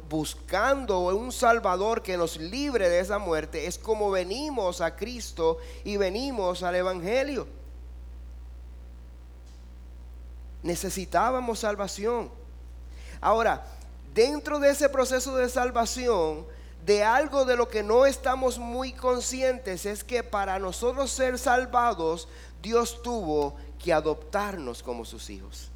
buscando 0.08 1.00
un 1.00 1.30
Salvador 1.30 2.02
que 2.02 2.16
nos 2.16 2.36
libre 2.36 2.88
de 2.88 3.00
esa 3.00 3.18
muerte, 3.18 3.66
es 3.66 3.78
como 3.78 4.10
venimos 4.10 4.80
a 4.80 4.96
Cristo 4.96 5.58
y 5.84 5.96
venimos 5.96 6.62
al 6.62 6.76
Evangelio. 6.76 7.46
Necesitábamos 10.62 11.60
salvación. 11.60 12.30
Ahora, 13.20 13.64
dentro 14.14 14.58
de 14.58 14.70
ese 14.70 14.88
proceso 14.88 15.36
de 15.36 15.48
salvación, 15.48 16.44
de 16.84 17.04
algo 17.04 17.44
de 17.44 17.56
lo 17.56 17.68
que 17.68 17.82
no 17.82 18.06
estamos 18.06 18.58
muy 18.58 18.92
conscientes 18.92 19.86
es 19.86 20.02
que 20.02 20.24
para 20.24 20.58
nosotros 20.58 21.10
ser 21.10 21.38
salvados, 21.38 22.28
Dios 22.60 23.02
tuvo 23.02 23.56
que 23.82 23.92
adoptarnos 23.92 24.82
como 24.82 25.04
sus 25.04 25.30
hijos. 25.30 25.71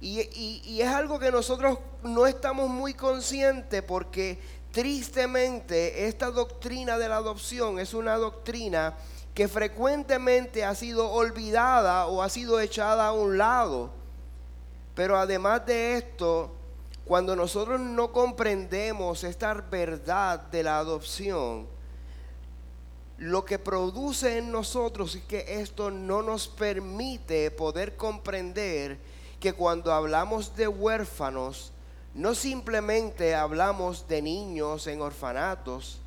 Y, 0.00 0.80
es 0.80 0.88
algo 0.88 1.18
que 1.18 1.30
nosotros 1.30 1.78
no 2.02 2.26
estamos 2.26 2.70
muy 2.70 2.94
conscientes 2.94 3.82
porque 3.82 4.38
tristemente 4.72 6.06
esta 6.06 6.30
doctrina 6.30 6.96
de 6.96 7.08
la 7.08 7.16
adopción 7.16 7.78
es 7.78 7.92
una 7.92 8.16
doctrina 8.16 8.96
que 9.34 9.46
frecuentemente 9.46 10.64
ha 10.64 10.74
sido 10.74 11.10
olvidada 11.10 12.06
o 12.06 12.22
ha 12.22 12.30
sido 12.30 12.60
echada 12.60 13.08
a 13.08 13.12
un 13.12 13.36
lado. 13.36 13.90
Pero 14.94 15.18
además 15.18 15.66
de 15.66 15.98
esto, 15.98 16.50
cuando 17.04 17.36
nosotros 17.36 17.78
no 17.78 18.10
comprendemos 18.10 19.22
esta 19.24 19.52
verdad 19.54 20.40
de 20.40 20.62
la 20.62 20.78
adopción, 20.78 21.66
lo 23.18 23.44
que 23.44 23.58
produce 23.58 24.38
en 24.38 24.50
nosotros 24.50 25.14
es 25.14 25.24
que 25.24 25.60
esto 25.60 25.90
no 25.90 26.22
nos 26.22 26.48
permite 26.48 27.50
poder 27.50 27.96
comprender 27.96 28.98
que 29.40 29.54
cuando 29.54 29.92
hablamos 29.92 30.54
de 30.54 30.68
huérfanos, 30.68 31.72
no 32.14 32.34
simplemente 32.34 33.34
hablamos 33.34 34.06
de 34.06 34.20
niños 34.22 34.86
en 34.86 35.00
orfanatos, 35.00 36.00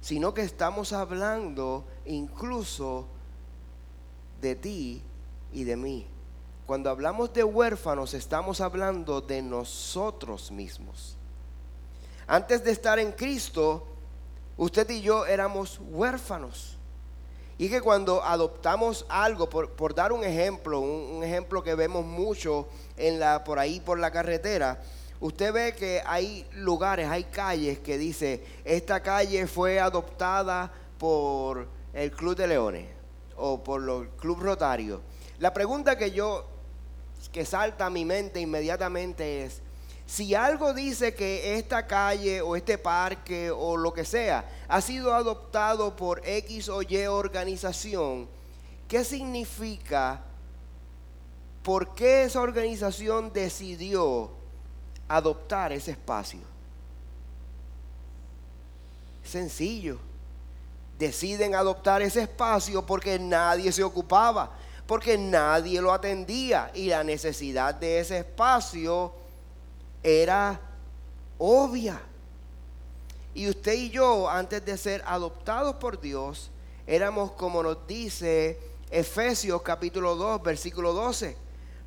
sino 0.00 0.34
que 0.34 0.42
estamos 0.42 0.92
hablando 0.92 1.84
incluso 2.04 3.06
de 4.40 4.54
ti 4.54 5.02
y 5.52 5.64
de 5.64 5.76
mí. 5.76 6.06
Cuando 6.66 6.90
hablamos 6.90 7.32
de 7.32 7.42
huérfanos, 7.44 8.12
estamos 8.14 8.60
hablando 8.60 9.20
de 9.22 9.40
nosotros 9.40 10.50
mismos. 10.50 11.16
Antes 12.26 12.62
de 12.62 12.72
estar 12.72 12.98
en 12.98 13.12
Cristo, 13.12 13.86
usted 14.58 14.88
y 14.90 15.00
yo 15.00 15.24
éramos 15.24 15.80
huérfanos. 15.80 16.77
Y 17.58 17.68
que 17.68 17.80
cuando 17.80 18.22
adoptamos 18.22 19.04
algo, 19.08 19.50
por, 19.50 19.94
dar 19.94 20.12
un 20.12 20.22
ejemplo, 20.22 20.78
un, 20.78 21.24
ejemplo 21.24 21.60
que 21.62 21.74
vemos 21.74 22.04
mucho 22.04 22.68
por 23.44 23.58
ahí 23.58 23.80
por 23.80 23.98
la 23.98 24.12
carretera, 24.12 24.80
usted 25.18 25.52
ve 25.52 25.74
que 25.74 26.00
hay 26.06 26.46
lugares, 26.52 27.08
hay 27.08 27.24
calles 27.24 27.80
que 27.80 27.98
dice, 27.98 28.44
esta 28.64 29.02
calle 29.02 29.48
fue 29.48 29.80
adoptada 29.80 30.72
por 30.98 31.66
el 31.92 32.12
Club 32.12 32.36
de 32.36 32.46
Leones 32.46 32.86
o 33.36 33.62
por 33.62 33.82
el 33.82 34.08
Club 34.10 34.40
Rotario. 34.40 35.00
La 35.40 35.52
pregunta 35.52 35.98
que 35.98 36.12
yo, 36.12 36.44
que 37.32 37.44
salta 37.44 37.86
a 37.86 37.90
mi 37.90 38.04
mente 38.04 38.40
inmediatamente 38.40 39.44
es, 39.44 39.62
si 40.08 40.34
algo 40.34 40.72
dice 40.72 41.14
que 41.14 41.58
esta 41.58 41.86
calle 41.86 42.40
o 42.40 42.56
este 42.56 42.78
parque 42.78 43.50
o 43.50 43.76
lo 43.76 43.92
que 43.92 44.06
sea 44.06 44.42
ha 44.66 44.80
sido 44.80 45.12
adoptado 45.12 45.94
por 45.94 46.26
X 46.26 46.70
o 46.70 46.80
Y 46.80 47.06
organización, 47.06 48.26
¿qué 48.88 49.04
significa? 49.04 50.22
¿Por 51.62 51.94
qué 51.94 52.22
esa 52.22 52.40
organización 52.40 53.30
decidió 53.34 54.30
adoptar 55.08 55.72
ese 55.72 55.90
espacio? 55.90 56.40
Sencillo. 59.22 59.98
Deciden 60.98 61.54
adoptar 61.54 62.00
ese 62.00 62.22
espacio 62.22 62.86
porque 62.86 63.18
nadie 63.18 63.70
se 63.72 63.84
ocupaba, 63.84 64.56
porque 64.86 65.18
nadie 65.18 65.82
lo 65.82 65.92
atendía 65.92 66.70
y 66.72 66.86
la 66.86 67.04
necesidad 67.04 67.74
de 67.74 68.00
ese 68.00 68.20
espacio 68.20 69.27
era 70.02 70.60
obvia. 71.38 72.00
Y 73.34 73.48
usted 73.48 73.74
y 73.74 73.90
yo, 73.90 74.28
antes 74.28 74.64
de 74.64 74.76
ser 74.76 75.02
adoptados 75.06 75.76
por 75.76 76.00
Dios, 76.00 76.50
éramos 76.86 77.32
como 77.32 77.62
nos 77.62 77.86
dice 77.86 78.58
Efesios 78.90 79.62
capítulo 79.62 80.16
2, 80.16 80.42
versículo 80.42 80.92
12. 80.92 81.36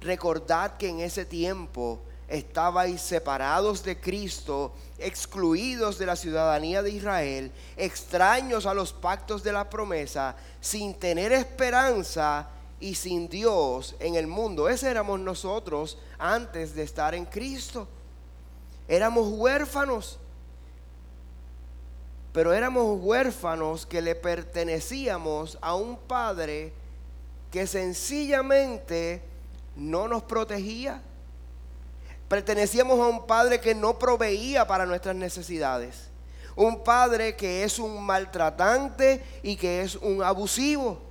Recordad 0.01 0.77
que 0.77 0.89
en 0.89 1.01
ese 1.01 1.25
tiempo 1.25 1.99
estabais 2.27 3.01
separados 3.01 3.83
de 3.83 3.99
Cristo, 3.99 4.71
excluidos 4.97 5.97
de 5.97 6.05
la 6.05 6.15
ciudadanía 6.15 6.81
de 6.81 6.91
Israel, 6.91 7.51
extraños 7.75 8.65
a 8.65 8.73
los 8.73 8.93
pactos 8.93 9.43
de 9.43 9.51
la 9.51 9.69
promesa, 9.69 10.35
sin 10.61 10.93
tener 10.93 11.33
esperanza 11.33 12.47
y 12.79 12.95
sin 12.95 13.27
Dios 13.27 13.95
en 13.99 14.15
el 14.15 14.27
mundo. 14.27 14.69
Ese 14.69 14.89
éramos 14.89 15.19
nosotros 15.19 15.97
antes 16.17 16.73
de 16.73 16.83
estar 16.83 17.13
en 17.13 17.25
Cristo. 17.25 17.87
Éramos 18.88 19.27
huérfanos, 19.29 20.19
pero 22.33 22.53
éramos 22.53 23.00
huérfanos 23.01 23.85
que 23.85 24.01
le 24.01 24.15
pertenecíamos 24.15 25.57
a 25.61 25.75
un 25.75 25.97
Padre 25.97 26.73
que 27.51 27.67
sencillamente 27.67 29.21
no 29.75 30.07
nos 30.07 30.23
protegía. 30.23 31.01
Pertenecíamos 32.29 32.97
a 33.00 33.07
un 33.07 33.27
Padre 33.27 33.59
que 33.59 33.75
no 33.75 34.00
proveía 34.00 34.65
para 34.65 34.85
nuestras 34.85 35.15
necesidades. 35.15 36.07
Un 36.55 36.83
Padre 36.83 37.35
que 37.35 37.63
es 37.63 37.79
un 37.79 38.01
maltratante 38.03 39.21
y 39.43 39.57
que 39.57 39.81
es 39.81 39.95
un 39.95 40.23
abusivo. 40.23 41.01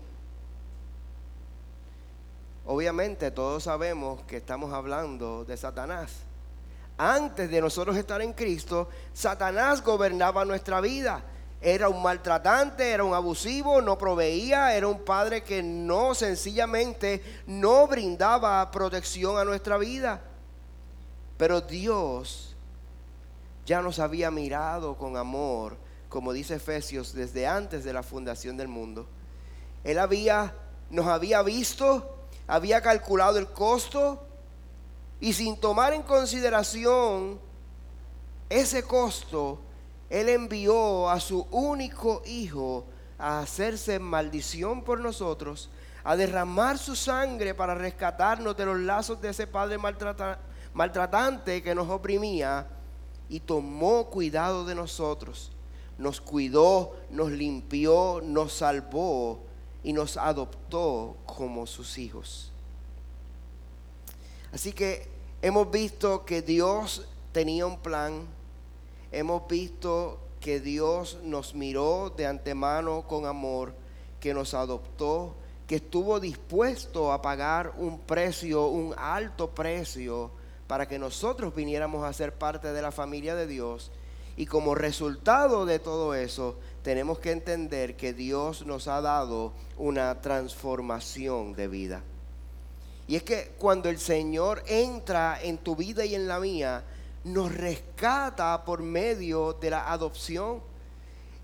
Obviamente 2.65 3.31
todos 3.31 3.65
sabemos 3.65 4.23
que 4.23 4.39
estamos 4.39 4.73
hablando 4.73 5.45
de 5.45 5.57
Satanás. 5.57 6.13
Antes 7.03 7.51
de 7.51 7.63
nosotros 7.63 7.97
estar 7.97 8.21
en 8.21 8.35
Cristo, 8.35 8.91
Satanás 9.15 9.83
gobernaba 9.83 10.45
nuestra 10.45 10.83
vida. 10.83 11.23
Era 11.59 11.89
un 11.89 12.03
maltratante, 12.03 12.91
era 12.91 13.05
un 13.05 13.15
abusivo, 13.15 13.81
no 13.81 13.97
proveía, 13.97 14.77
era 14.77 14.87
un 14.87 15.03
padre 15.03 15.43
que 15.43 15.63
no 15.63 16.15
sencillamente 16.15 17.23
no 17.47 17.87
brindaba 17.87 18.71
protección 18.71 19.39
a 19.39 19.47
nuestra 19.47 19.79
vida. 19.79 20.21
Pero 21.39 21.63
Dios 21.63 22.55
ya 23.65 23.81
nos 23.81 23.99
había 23.99 24.31
mirado 24.31 24.99
con 24.99 25.17
amor, 25.17 25.79
como 26.11 26.35
dice 26.35 26.57
Efesios, 26.57 27.15
desde 27.15 27.47
antes 27.47 27.83
de 27.83 27.95
la 27.95 28.03
fundación 28.03 28.59
del 28.59 28.69
mundo. 28.69 29.07
Él 29.85 29.99
había, 29.99 30.53
nos 30.91 31.07
había 31.07 31.41
visto, 31.41 32.15
había 32.47 32.83
calculado 32.83 33.39
el 33.39 33.47
costo 33.47 34.27
y 35.21 35.33
sin 35.33 35.57
tomar 35.59 35.93
en 35.93 36.03
consideración 36.03 37.39
ese 38.49 38.83
costo, 38.83 39.61
Él 40.09 40.29
envió 40.29 41.09
a 41.09 41.21
su 41.21 41.47
único 41.51 42.23
hijo 42.25 42.85
a 43.19 43.41
hacerse 43.41 43.99
maldición 43.99 44.83
por 44.83 44.99
nosotros, 44.99 45.69
a 46.03 46.17
derramar 46.17 46.79
su 46.79 46.97
sangre 46.97 47.55
para 47.55 47.75
rescatarnos 47.75 48.57
de 48.57 48.65
los 48.65 48.79
lazos 48.81 49.21
de 49.21 49.29
ese 49.29 49.47
padre 49.47 49.77
maltratante 50.73 51.63
que 51.63 51.75
nos 51.75 51.89
oprimía 51.91 52.67
y 53.29 53.41
tomó 53.41 54.07
cuidado 54.07 54.65
de 54.65 54.75
nosotros. 54.75 55.53
Nos 55.99 56.21
cuidó, 56.21 56.97
nos 57.11 57.31
limpió, 57.31 58.23
nos 58.25 58.55
salvó 58.55 59.45
y 59.85 59.93
nos 59.93 60.17
adoptó 60.17 61.19
como 61.27 61.67
sus 61.67 61.99
hijos. 61.99 62.51
Así 64.53 64.73
que 64.73 65.09
hemos 65.43 65.71
visto 65.71 66.25
que 66.25 66.43
Dios 66.43 67.07
tenía 67.33 67.67
un 67.67 67.79
plan, 67.79 68.27
hemos 69.13 69.47
visto 69.47 70.19
que 70.41 70.59
Dios 70.59 71.19
nos 71.23 71.55
miró 71.55 72.11
de 72.11 72.27
antemano 72.27 73.07
con 73.07 73.27
amor, 73.27 73.75
que 74.19 74.35
nos 74.35 74.55
adoptó, 74.55 75.35
que 75.67 75.77
estuvo 75.77 76.19
dispuesto 76.19 77.13
a 77.13 77.23
pagar 77.23 77.75
un 77.77 78.01
precio, 78.01 78.67
un 78.67 78.93
alto 78.99 79.51
precio, 79.51 80.33
para 80.67 80.89
que 80.89 80.99
nosotros 80.99 81.55
viniéramos 81.55 82.05
a 82.05 82.13
ser 82.13 82.35
parte 82.35 82.73
de 82.73 82.83
la 82.83 82.91
familia 82.91 83.37
de 83.37 83.47
Dios. 83.47 83.93
Y 84.37 84.47
como 84.47 84.75
resultado 84.75 85.67
de 85.67 85.79
todo 85.79 86.15
eso, 86.15 86.57
tenemos 86.83 87.19
que 87.19 87.31
entender 87.31 87.97
que 87.97 88.13
Dios 88.13 88.67
nos 88.67 88.89
ha 88.89 89.01
dado 89.01 89.53
una 89.77 90.21
transformación 90.21 91.53
de 91.53 91.69
vida. 91.69 92.03
Y 93.11 93.17
es 93.17 93.25
que 93.25 93.51
cuando 93.59 93.89
el 93.89 93.99
Señor 93.99 94.63
entra 94.69 95.43
en 95.43 95.59
tu 95.59 95.75
vida 95.75 96.05
y 96.05 96.15
en 96.15 96.29
la 96.29 96.39
mía, 96.39 96.85
nos 97.25 97.53
rescata 97.53 98.65
por 98.65 98.85
medio 98.85 99.53
de 99.53 99.69
la 99.69 99.91
adopción. 99.91 100.63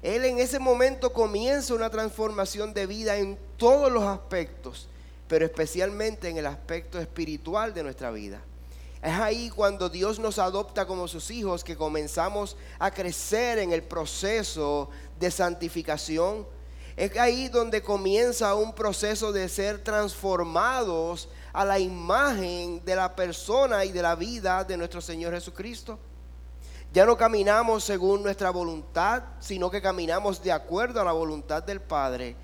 Él 0.01 0.27
en 0.27 0.39
ese 0.39 0.61
momento 0.61 1.13
comienza 1.13 1.75
una 1.75 1.91
transformación 1.91 2.73
de 2.73 2.87
vida 2.87 3.17
en 3.17 3.37
todos 3.57 3.91
los 3.91 4.05
aspectos, 4.05 4.89
pero 5.27 5.45
especialmente 5.45 6.29
en 6.29 6.37
el 6.37 6.47
aspecto 6.47 7.01
espiritual 7.01 7.75
de 7.75 7.83
nuestra 7.83 8.13
vida. 8.13 8.41
Es 9.03 9.15
ahí 9.15 9.51
cuando 9.51 9.89
Dios 9.89 10.21
nos 10.21 10.39
adopta 10.39 10.87
como 10.87 11.09
sus 11.09 11.33
hijos 11.33 11.65
que 11.65 11.77
comenzamos 11.77 12.57
a 12.79 12.93
crecer 12.93 13.59
en 13.59 13.73
el 13.73 13.83
proceso 13.83 14.89
de 15.19 15.33
santificación. 15.33 16.47
Es 16.97 17.15
ahí 17.19 17.49
donde 17.49 17.83
comienza 17.83 18.55
un 18.55 18.73
proceso 18.73 19.31
de 19.31 19.51
ser 19.51 19.85
transformados 19.85 21.29
a 21.53 21.63
la 21.63 21.79
imagen 21.79 22.83
de 22.87 22.97
la 22.97 23.15
persona 23.15 23.85
y 23.85 23.93
de 23.93 24.01
la 24.01 24.15
vida 24.15 24.65
de 24.65 24.79
nuestro 24.79 25.03
Señor 25.03 25.35
Jesucristo. 25.35 25.99
Ya 26.95 27.05
no 27.05 27.15
caminamos 27.15 27.85
según 27.85 28.23
nuestra 28.23 28.49
voluntad, 28.49 29.25
sino 29.41 29.71
que 29.71 29.83
caminamos 29.83 30.43
de 30.43 30.53
acuerdo 30.53 30.99
a 30.99 31.05
la 31.05 31.13
voluntad 31.13 31.63
del 31.63 31.83
Padre 31.83 32.35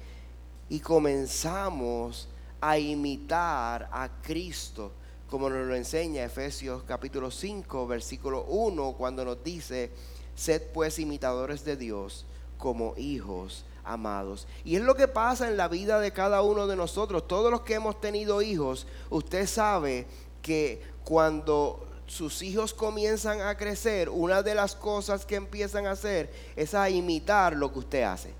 y 0.68 0.80
comenzamos 0.80 2.28
a 2.60 2.76
imitar 2.76 3.88
a 3.90 4.10
Cristo, 4.20 4.92
como 5.30 5.48
nos 5.48 5.66
lo 5.66 5.74
enseña 5.74 6.24
Efesios 6.24 6.82
capítulo 6.82 7.30
5, 7.30 7.86
versículo 7.86 8.44
1, 8.44 8.92
cuando 8.98 9.24
nos 9.24 9.42
dice, 9.42 9.90
sed 10.34 10.62
pues 10.74 10.98
imitadores 10.98 11.64
de 11.64 11.78
Dios 11.78 12.26
como 12.58 12.94
hijos 12.98 13.64
amados. 13.84 14.46
Y 14.64 14.76
es 14.76 14.82
lo 14.82 14.94
que 14.94 15.08
pasa 15.08 15.48
en 15.48 15.56
la 15.56 15.68
vida 15.68 16.00
de 16.00 16.12
cada 16.12 16.42
uno 16.42 16.66
de 16.66 16.76
nosotros. 16.76 17.26
Todos 17.26 17.50
los 17.50 17.62
que 17.62 17.74
hemos 17.74 18.00
tenido 18.00 18.42
hijos, 18.42 18.86
usted 19.10 19.46
sabe 19.46 20.06
que 20.40 20.82
cuando 21.04 21.86
sus 22.06 22.42
hijos 22.42 22.74
comienzan 22.74 23.40
a 23.40 23.56
crecer, 23.56 24.08
una 24.08 24.42
de 24.42 24.54
las 24.54 24.74
cosas 24.74 25.24
que 25.24 25.36
empiezan 25.36 25.86
a 25.86 25.92
hacer 25.92 26.32
es 26.56 26.74
a 26.74 26.90
imitar 26.90 27.54
lo 27.54 27.72
que 27.72 27.78
usted 27.78 28.02
hace. 28.02 28.32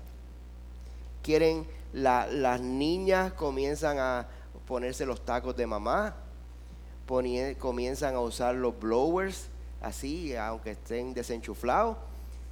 Quieren, 1.21 1.65
las 1.93 2.61
niñas 2.61 3.33
comienzan 3.33 3.97
a 3.99 4.27
ponerse 4.67 5.05
los 5.05 5.23
tacos 5.25 5.55
de 5.55 5.65
mamá, 5.65 6.15
comienzan 7.59 8.15
a 8.15 8.19
usar 8.19 8.55
los 8.55 8.79
blowers, 8.79 9.47
así, 9.81 10.35
aunque 10.35 10.71
estén 10.71 11.13
desenchuflados. 11.13 11.97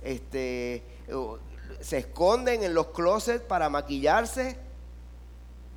Este, 0.01 0.83
se 1.79 1.99
esconden 1.99 2.63
en 2.63 2.73
los 2.73 2.87
closets 2.87 3.43
para 3.43 3.69
maquillarse. 3.69 4.57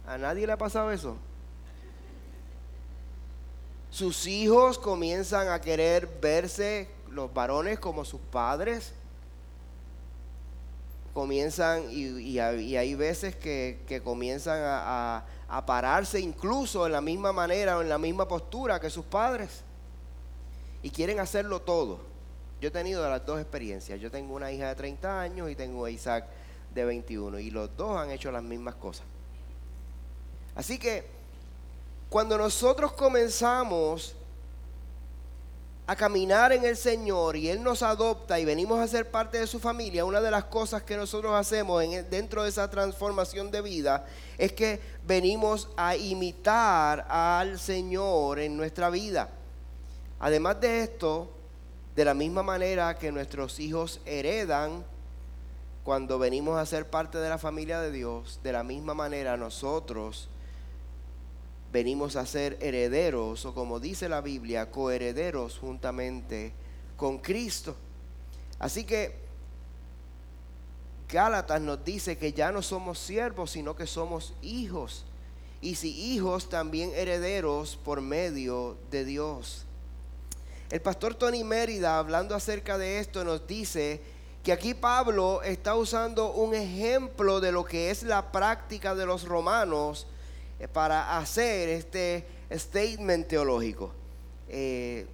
¿A 0.07 0.18
nadie 0.18 0.46
le 0.46 0.52
ha 0.52 0.59
pasado 0.59 0.90
eso? 0.90 1.16
Sus 3.90 4.26
hijos 4.26 4.78
comienzan 4.78 5.48
a 5.48 5.61
querer 5.61 6.09
verse 6.20 6.88
los 7.11 7.33
varones 7.33 7.78
como 7.78 8.04
sus 8.04 8.20
padres. 8.20 8.92
Comienzan, 11.12 11.85
y, 11.90 12.38
hay 12.40 12.94
veces 12.96 13.37
que, 13.37 14.02
comienzan 14.02 14.59
a, 14.62 15.24
a 15.48 15.66
pararse 15.66 16.18
incluso 16.18 16.87
en 16.87 16.92
la 16.92 17.00
misma 17.00 17.33
manera 17.33 17.78
o 17.78 17.83
en 17.83 17.88
la 17.88 17.98
misma 17.98 18.26
postura 18.26 18.80
que 18.80 18.90
sus 18.90 19.04
padres. 19.04 19.62
Y 20.83 20.90
quieren 20.90 21.20
hacerlo 21.20 21.62
todo. 21.62 22.13
Yo 22.64 22.68
he 22.68 22.70
tenido 22.70 23.07
las 23.11 23.27
dos 23.27 23.38
experiencias. 23.38 24.00
Yo 24.00 24.11
tengo 24.11 24.35
una 24.35 24.50
hija 24.50 24.68
de 24.68 24.74
30 24.74 25.20
años 25.20 25.50
y 25.50 25.55
tengo 25.55 25.85
a 25.85 25.90
Isaac 25.90 26.24
de 26.74 26.87
21. 26.87 27.38
Y 27.40 27.50
los 27.50 27.77
dos 27.77 27.94
han 27.98 28.11
hecho 28.11 28.33
las 28.33 28.42
mismas 28.42 28.74
cosas. 28.77 29.05
Así 30.55 30.79
que 30.79 31.05
cuando 32.09 32.38
nosotros 32.38 32.92
comenzamos 32.92 34.16
a 35.87 35.94
caminar 35.94 36.55
en 36.55 36.64
el 36.64 36.79
Señor 36.79 37.37
y 37.37 37.50
Él 37.50 37.62
nos 37.62 37.83
adopta 37.83 38.40
y 38.40 38.46
venimos 38.46 38.81
a 38.81 38.88
ser 38.88 39.11
parte 39.11 39.38
de 39.38 39.46
su 39.46 39.61
familia, 39.61 40.07
una 40.07 40.22
de 40.22 40.31
las 40.31 40.44
cosas 40.44 40.85
que 40.85 40.96
nosotros 40.96 41.35
hacemos 41.35 41.85
dentro 42.09 42.44
de 42.44 42.48
esa 42.48 42.70
transformación 42.70 43.50
de 43.50 43.61
vida 43.61 44.07
es 44.38 44.55
que 44.55 44.81
venimos 45.07 45.68
a 45.77 45.96
imitar 45.96 47.05
al 47.11 47.59
Señor 47.59 48.38
en 48.38 48.57
nuestra 48.57 48.88
vida. 48.88 49.29
Además 50.18 50.59
de 50.62 50.81
esto, 50.85 51.29
de 51.96 52.04
la 52.04 52.14
misma 52.14 52.42
manera 52.42 52.98
que 52.98 53.12
nuestros 53.12 53.61
hijos 53.61 54.00
heredan 54.04 54.85
cuando 55.85 56.18
venimos 56.18 56.59
a 56.59 56.66
ser 56.66 56.88
parte 56.88 57.18
de 57.18 57.28
la 57.28 57.38
familia 57.38 57.80
de 57.80 57.92
Dios, 57.92 58.40
de 58.42 58.52
la 58.52 58.64
misma 58.64 58.94
manera 58.94 59.37
nosotros 59.37 60.28
venimos 61.72 62.16
a 62.16 62.24
ser 62.24 62.57
herederos, 62.61 63.44
o 63.44 63.52
como 63.52 63.80
dice 63.80 64.09
la 64.09 64.20
Biblia, 64.20 64.70
coherederos 64.70 65.59
juntamente 65.59 66.52
con 66.96 67.18
Cristo. 67.18 67.76
Así 68.59 68.85
que 68.85 69.24
Gálatas 71.09 71.61
nos 71.61 71.85
dice 71.85 72.16
que 72.16 72.33
ya 72.33 72.50
no 72.50 72.62
somos 72.62 72.98
siervos, 72.98 73.50
sino 73.50 73.76
que 73.76 73.87
somos 73.87 74.35
hijos. 74.40 75.04
Y 75.61 75.74
si 75.74 75.90
hijos, 76.12 76.48
también 76.48 76.92
herederos 76.94 77.76
por 77.85 78.00
medio 78.00 78.76
de 78.90 79.04
Dios. 79.04 79.64
El 80.70 80.81
pastor 80.81 81.14
Tony 81.14 81.44
Mérida, 81.44 81.98
hablando 81.98 82.35
acerca 82.35 82.79
de 82.79 82.98
esto, 82.98 83.22
nos 83.22 83.46
dice 83.46 84.00
que 84.42 84.53
aquí 84.53 84.74
Pablo 84.74 85.42
está 85.42 85.74
usando 85.74 86.33
un 86.33 86.55
ejemplo 86.55 87.40
de 87.40 87.53
lo 87.53 87.64
que 87.64 87.90
es 87.90 88.03
la 88.03 88.33
práctica 88.33 88.94
de 88.94 89.07
los 89.07 89.24
romanos 89.24 90.07
eh, 90.59 90.68
para 90.68 91.18
hacer 91.18 91.68
este 91.68 92.27
statement 92.50 93.29
teológico. 93.29 93.92
Eh, 94.48 95.07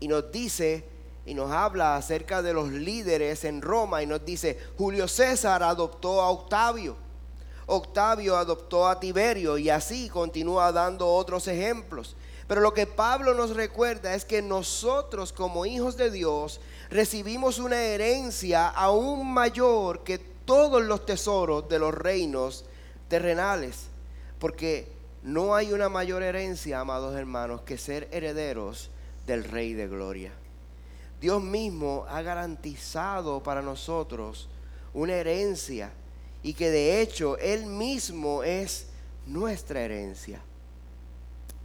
y 0.00 0.08
nos 0.08 0.30
dice 0.30 0.84
y 1.26 1.34
nos 1.34 1.50
habla 1.50 1.96
acerca 1.96 2.42
de 2.42 2.52
los 2.52 2.70
líderes 2.70 3.44
en 3.44 3.62
Roma 3.62 4.02
y 4.02 4.06
nos 4.06 4.24
dice, 4.24 4.58
Julio 4.76 5.08
César 5.08 5.62
adoptó 5.62 6.20
a 6.20 6.30
Octavio, 6.30 6.96
Octavio 7.66 8.36
adoptó 8.36 8.86
a 8.86 9.00
Tiberio 9.00 9.56
y 9.56 9.70
así 9.70 10.08
continúa 10.08 10.70
dando 10.70 11.08
otros 11.08 11.48
ejemplos. 11.48 12.14
Pero 12.46 12.60
lo 12.60 12.74
que 12.74 12.86
Pablo 12.86 13.34
nos 13.34 13.56
recuerda 13.56 14.14
es 14.14 14.24
que 14.24 14.42
nosotros 14.42 15.32
como 15.32 15.64
hijos 15.64 15.96
de 15.96 16.10
Dios 16.10 16.60
recibimos 16.90 17.58
una 17.58 17.82
herencia 17.82 18.68
aún 18.68 19.32
mayor 19.32 20.04
que 20.04 20.18
todos 20.18 20.82
los 20.82 21.06
tesoros 21.06 21.68
de 21.68 21.78
los 21.78 21.94
reinos 21.94 22.64
terrenales. 23.08 23.86
Porque 24.38 24.88
no 25.22 25.54
hay 25.54 25.72
una 25.72 25.88
mayor 25.88 26.22
herencia, 26.22 26.80
amados 26.80 27.16
hermanos, 27.16 27.62
que 27.62 27.78
ser 27.78 28.08
herederos 28.12 28.90
del 29.26 29.44
Rey 29.44 29.72
de 29.72 29.88
Gloria. 29.88 30.32
Dios 31.20 31.42
mismo 31.42 32.04
ha 32.10 32.20
garantizado 32.20 33.42
para 33.42 33.62
nosotros 33.62 34.50
una 34.92 35.14
herencia 35.14 35.90
y 36.42 36.52
que 36.52 36.70
de 36.70 37.00
hecho 37.00 37.38
Él 37.38 37.64
mismo 37.64 38.44
es 38.44 38.88
nuestra 39.26 39.80
herencia. 39.80 40.42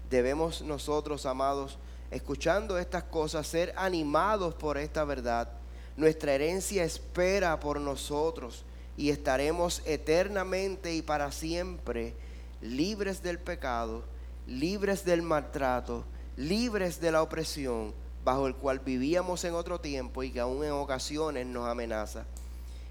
Debemos 0.09 0.61
nosotros, 0.61 1.25
amados, 1.25 1.77
escuchando 2.11 2.77
estas 2.79 3.03
cosas, 3.03 3.47
ser 3.47 3.73
animados 3.75 4.55
por 4.55 4.77
esta 4.77 5.03
verdad. 5.03 5.49
Nuestra 5.97 6.33
herencia 6.33 6.83
espera 6.83 7.59
por 7.59 7.79
nosotros 7.79 8.63
y 8.97 9.11
estaremos 9.11 9.81
eternamente 9.85 10.93
y 10.95 11.01
para 11.01 11.31
siempre 11.31 12.13
libres 12.61 13.21
del 13.21 13.39
pecado, 13.39 14.03
libres 14.47 15.05
del 15.05 15.21
maltrato, 15.21 16.03
libres 16.35 16.99
de 16.99 17.11
la 17.11 17.21
opresión 17.21 17.93
bajo 18.23 18.47
el 18.47 18.55
cual 18.55 18.79
vivíamos 18.79 19.43
en 19.43 19.53
otro 19.53 19.79
tiempo 19.79 20.23
y 20.23 20.31
que 20.31 20.39
aún 20.39 20.63
en 20.63 20.71
ocasiones 20.71 21.45
nos 21.45 21.67
amenaza. 21.67 22.25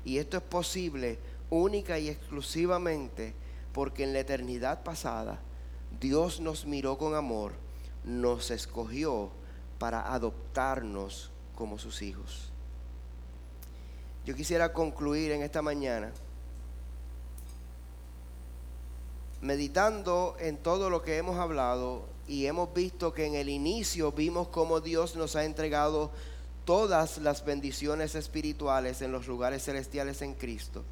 Y 0.04 0.18
esto 0.18 0.36
es 0.36 0.42
posible 0.42 1.18
única 1.50 1.98
y 1.98 2.08
exclusivamente 2.08 3.34
porque 3.72 4.04
en 4.04 4.12
la 4.12 4.20
eternidad 4.20 4.82
pasada 4.82 5.40
Dios 6.00 6.40
nos 6.40 6.64
miró 6.66 6.96
con 6.98 7.14
amor, 7.14 7.52
nos 8.04 8.50
escogió 8.50 9.30
para 9.78 10.12
adoptarnos 10.12 11.30
como 11.54 11.78
sus 11.78 12.02
hijos. 12.02 12.50
Yo 14.24 14.34
quisiera 14.34 14.72
concluir 14.72 15.32
en 15.32 15.42
esta 15.42 15.62
mañana 15.62 16.12
meditando 19.40 20.36
en 20.40 20.56
todo 20.56 20.90
lo 20.90 21.02
que 21.02 21.16
hemos 21.16 21.38
hablado 21.38 22.04
y 22.26 22.46
hemos 22.46 22.74
visto 22.74 23.12
que 23.14 23.24
en 23.24 23.34
el 23.34 23.48
inicio 23.48 24.12
vimos 24.12 24.48
cómo 24.48 24.80
Dios 24.80 25.16
nos 25.16 25.36
ha 25.36 25.44
entregado 25.44 26.10
todas 26.64 27.18
las 27.18 27.44
bendiciones 27.44 28.14
espirituales 28.14 29.00
en 29.00 29.12
los 29.12 29.26
lugares 29.26 29.64
celestiales 29.64 30.20
en 30.22 30.34
Cristo. 30.34 30.84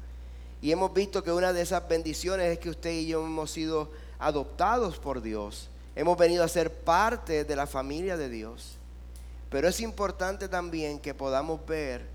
Y 0.61 0.71
hemos 0.71 0.93
visto 0.93 1.23
que 1.23 1.31
una 1.31 1.53
de 1.53 1.61
esas 1.61 1.87
bendiciones 1.87 2.47
es 2.47 2.59
que 2.59 2.71
usted 2.71 2.91
y 2.91 3.07
yo 3.07 3.23
hemos 3.23 3.51
sido 3.51 3.91
adoptados 4.19 4.97
por 4.97 5.21
Dios. 5.21 5.69
Hemos 5.95 6.17
venido 6.17 6.43
a 6.43 6.47
ser 6.47 6.71
parte 6.71 7.43
de 7.43 7.55
la 7.55 7.67
familia 7.67 8.17
de 8.17 8.29
Dios. 8.29 8.77
Pero 9.49 9.67
es 9.67 9.79
importante 9.79 10.47
también 10.49 10.99
que 10.99 11.13
podamos 11.13 11.65
ver 11.65 12.05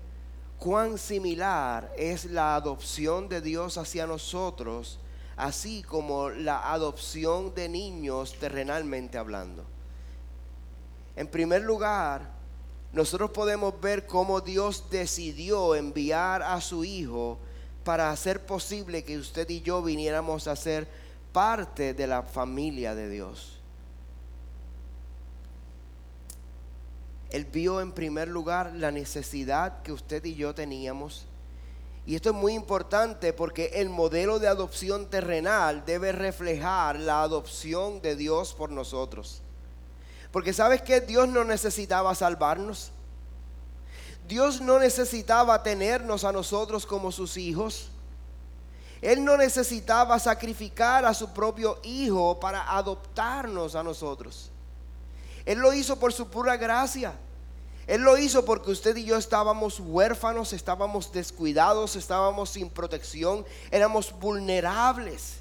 cuán 0.59 0.97
similar 0.97 1.91
es 1.97 2.25
la 2.25 2.55
adopción 2.55 3.27
de 3.27 3.41
Dios 3.41 3.77
hacia 3.77 4.05
nosotros 4.07 4.99
así 5.35 5.83
como 5.83 6.29
la 6.29 6.71
adopción 6.71 7.53
de 7.55 7.69
niños 7.69 8.35
terrenalmente 8.39 9.17
hablando. 9.17 9.63
En 11.15 11.27
primer 11.27 11.61
lugar, 11.61 12.31
nosotros 12.91 13.31
podemos 13.31 13.79
ver 13.81 14.05
cómo 14.05 14.41
Dios 14.41 14.85
decidió 14.89 15.75
enviar 15.75 16.43
a 16.43 16.61
su 16.61 16.83
Hijo 16.83 17.37
para 17.83 18.11
hacer 18.11 18.45
posible 18.45 19.03
que 19.03 19.17
usted 19.17 19.49
y 19.49 19.61
yo 19.61 19.81
viniéramos 19.81 20.47
a 20.47 20.55
ser 20.55 20.87
parte 21.33 21.93
de 21.93 22.07
la 22.07 22.23
familia 22.23 22.95
de 22.95 23.09
Dios. 23.09 23.59
Él 27.31 27.45
vio 27.45 27.81
en 27.81 27.91
primer 27.91 28.29
lugar 28.29 28.73
la 28.73 28.91
necesidad 28.91 29.81
que 29.81 29.91
usted 29.91 30.23
y 30.23 30.35
yo 30.35 30.55
teníamos 30.55 31.27
y 32.05 32.15
esto 32.15 32.29
es 32.29 32.35
muy 32.35 32.53
importante 32.53 33.31
porque 33.31 33.71
el 33.75 33.89
modelo 33.89 34.39
de 34.39 34.47
adopción 34.47 35.09
terrenal 35.09 35.85
debe 35.85 36.11
reflejar 36.11 36.99
la 36.99 37.23
adopción 37.23 38.01
de 38.01 38.15
Dios 38.15 38.53
por 38.53 38.69
nosotros. 38.71 39.41
Porque 40.31 40.51
sabes 40.51 40.81
que 40.81 40.99
Dios 40.99 41.29
no 41.29 41.45
necesitaba 41.45 42.13
salvarnos. 42.13 42.91
Dios 44.27 44.59
no 44.59 44.79
necesitaba 44.79 45.63
tenernos 45.63 46.25
a 46.25 46.33
nosotros 46.33 46.85
como 46.85 47.11
sus 47.11 47.37
hijos. 47.37 47.89
Él 49.03 49.25
no 49.25 49.35
necesitaba 49.35 50.17
sacrificar 50.17 51.05
a 51.05 51.13
su 51.13 51.33
propio 51.33 51.77
hijo 51.83 52.39
para 52.39 52.75
adoptarnos 52.75 53.75
a 53.75 53.83
nosotros. 53.83 54.49
Él 55.45 55.59
lo 55.59 55.73
hizo 55.73 55.99
por 55.99 56.13
su 56.13 56.29
pura 56.29 56.55
gracia. 56.55 57.13
Él 57.85 58.01
lo 58.01 58.17
hizo 58.17 58.45
porque 58.45 58.71
usted 58.71 58.95
y 58.95 59.03
yo 59.03 59.17
estábamos 59.17 59.81
huérfanos, 59.81 60.53
estábamos 60.53 61.11
descuidados, 61.11 61.97
estábamos 61.97 62.51
sin 62.51 62.69
protección, 62.69 63.45
éramos 63.71 64.17
vulnerables. 64.17 65.39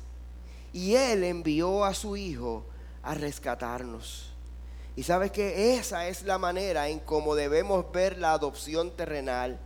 Y 0.73 0.97
Él 0.97 1.23
envió 1.23 1.85
a 1.85 1.95
su 1.95 2.17
Hijo 2.17 2.65
a 3.01 3.15
rescatarnos. 3.15 4.33
Y 4.97 5.05
sabes 5.05 5.31
que 5.31 5.77
esa 5.77 6.09
es 6.09 6.25
la 6.25 6.37
manera 6.37 6.89
en 6.89 6.99
cómo 6.99 7.37
debemos 7.37 7.91
ver 7.93 8.19
la 8.19 8.33
adopción 8.33 8.91
terrenal. 8.91 9.61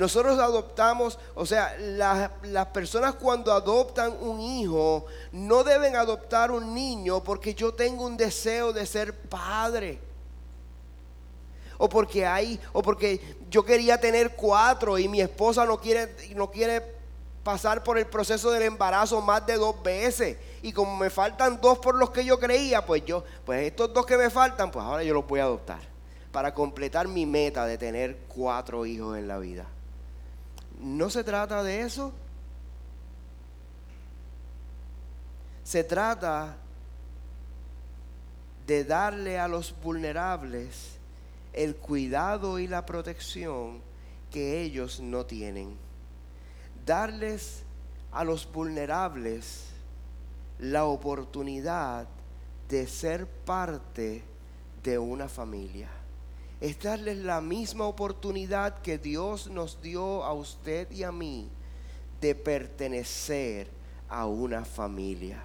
Nosotros 0.00 0.38
adoptamos, 0.38 1.18
o 1.34 1.44
sea, 1.44 1.76
las 1.78 2.66
personas 2.68 3.16
cuando 3.16 3.52
adoptan 3.52 4.16
un 4.22 4.40
hijo 4.40 5.04
no 5.30 5.62
deben 5.62 5.94
adoptar 5.94 6.50
un 6.50 6.74
niño 6.74 7.22
porque 7.22 7.54
yo 7.54 7.74
tengo 7.74 8.06
un 8.06 8.16
deseo 8.16 8.72
de 8.72 8.86
ser 8.86 9.14
padre 9.14 9.98
o 11.76 11.86
porque 11.86 12.24
hay, 12.24 12.58
o 12.72 12.80
porque 12.80 13.20
yo 13.50 13.62
quería 13.62 14.00
tener 14.00 14.36
cuatro 14.36 14.96
y 14.96 15.06
mi 15.06 15.20
esposa 15.20 15.66
no 15.66 15.78
quiere, 15.78 16.16
no 16.34 16.50
quiere 16.50 16.82
pasar 17.44 17.84
por 17.84 17.98
el 17.98 18.06
proceso 18.06 18.50
del 18.50 18.62
embarazo 18.62 19.20
más 19.20 19.44
de 19.44 19.56
dos 19.56 19.82
veces. 19.82 20.38
Y 20.62 20.72
como 20.72 20.96
me 20.96 21.10
faltan 21.10 21.60
dos 21.60 21.78
por 21.78 21.94
los 21.94 22.08
que 22.08 22.24
yo 22.24 22.40
creía, 22.40 22.86
pues 22.86 23.04
yo, 23.04 23.22
pues 23.44 23.66
estos 23.66 23.92
dos 23.92 24.06
que 24.06 24.16
me 24.16 24.30
faltan, 24.30 24.70
pues 24.70 24.82
ahora 24.82 25.02
yo 25.02 25.12
los 25.12 25.26
voy 25.26 25.40
a 25.40 25.42
adoptar. 25.42 25.80
Para 26.32 26.54
completar 26.54 27.06
mi 27.06 27.26
meta 27.26 27.66
de 27.66 27.76
tener 27.76 28.16
cuatro 28.28 28.86
hijos 28.86 29.18
en 29.18 29.28
la 29.28 29.36
vida. 29.36 29.66
No 30.80 31.10
se 31.10 31.22
trata 31.22 31.62
de 31.62 31.82
eso. 31.82 32.12
Se 35.62 35.84
trata 35.84 36.56
de 38.66 38.84
darle 38.84 39.38
a 39.38 39.46
los 39.46 39.74
vulnerables 39.82 40.96
el 41.52 41.76
cuidado 41.76 42.58
y 42.58 42.66
la 42.66 42.86
protección 42.86 43.80
que 44.30 44.62
ellos 44.62 45.00
no 45.00 45.26
tienen. 45.26 45.76
Darles 46.86 47.62
a 48.12 48.24
los 48.24 48.50
vulnerables 48.50 49.66
la 50.58 50.84
oportunidad 50.84 52.08
de 52.68 52.86
ser 52.86 53.26
parte 53.26 54.22
de 54.82 54.98
una 54.98 55.28
familia. 55.28 55.88
Es 56.60 56.78
darles 56.78 57.16
la 57.16 57.40
misma 57.40 57.86
oportunidad 57.86 58.82
que 58.82 58.98
Dios 58.98 59.48
nos 59.48 59.80
dio 59.80 60.22
a 60.24 60.34
usted 60.34 60.90
y 60.90 61.04
a 61.04 61.10
mí 61.10 61.48
de 62.20 62.34
pertenecer 62.34 63.68
a 64.10 64.26
una 64.26 64.66
familia. 64.66 65.42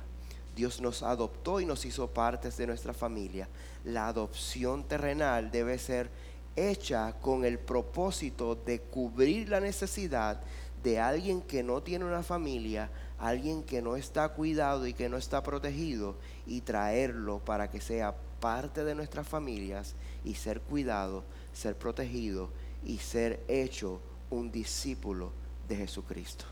Dios 0.55 0.81
nos 0.81 1.03
adoptó 1.03 1.61
y 1.61 1.65
nos 1.65 1.85
hizo 1.85 2.07
partes 2.07 2.57
de 2.57 2.67
nuestra 2.67 2.93
familia. 2.93 3.47
La 3.85 4.07
adopción 4.07 4.83
terrenal 4.83 5.51
debe 5.51 5.77
ser 5.77 6.09
hecha 6.55 7.13
con 7.21 7.45
el 7.45 7.59
propósito 7.59 8.55
de 8.55 8.81
cubrir 8.81 9.47
la 9.47 9.61
necesidad 9.61 10.41
de 10.83 10.99
alguien 10.99 11.41
que 11.41 11.63
no 11.63 11.81
tiene 11.81 12.05
una 12.05 12.23
familia, 12.23 12.89
alguien 13.19 13.63
que 13.63 13.81
no 13.81 13.95
está 13.95 14.29
cuidado 14.29 14.85
y 14.85 14.93
que 14.93 15.09
no 15.09 15.17
está 15.17 15.41
protegido 15.43 16.15
y 16.45 16.61
traerlo 16.61 17.39
para 17.39 17.69
que 17.69 17.81
sea 17.81 18.13
parte 18.45 18.83
de 18.83 18.93
nuestras 18.93 19.27
familias 19.27 19.95
y 20.23 20.35
ser 20.35 20.61
cuidado, 20.61 21.23
ser 21.51 21.75
protegido 21.75 22.51
y 22.85 22.99
ser 22.99 23.43
hecho 23.47 23.99
un 24.29 24.51
discípulo 24.51 25.31
de 25.67 25.77
Jesucristo. 25.77 26.45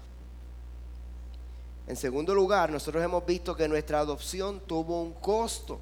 En 1.86 1.96
segundo 1.96 2.34
lugar, 2.34 2.72
nosotros 2.72 3.04
hemos 3.04 3.24
visto 3.28 3.56
que 3.56 3.68
nuestra 3.68 4.00
adopción 4.00 4.60
tuvo 4.66 5.04
un 5.04 5.14
costo. 5.14 5.80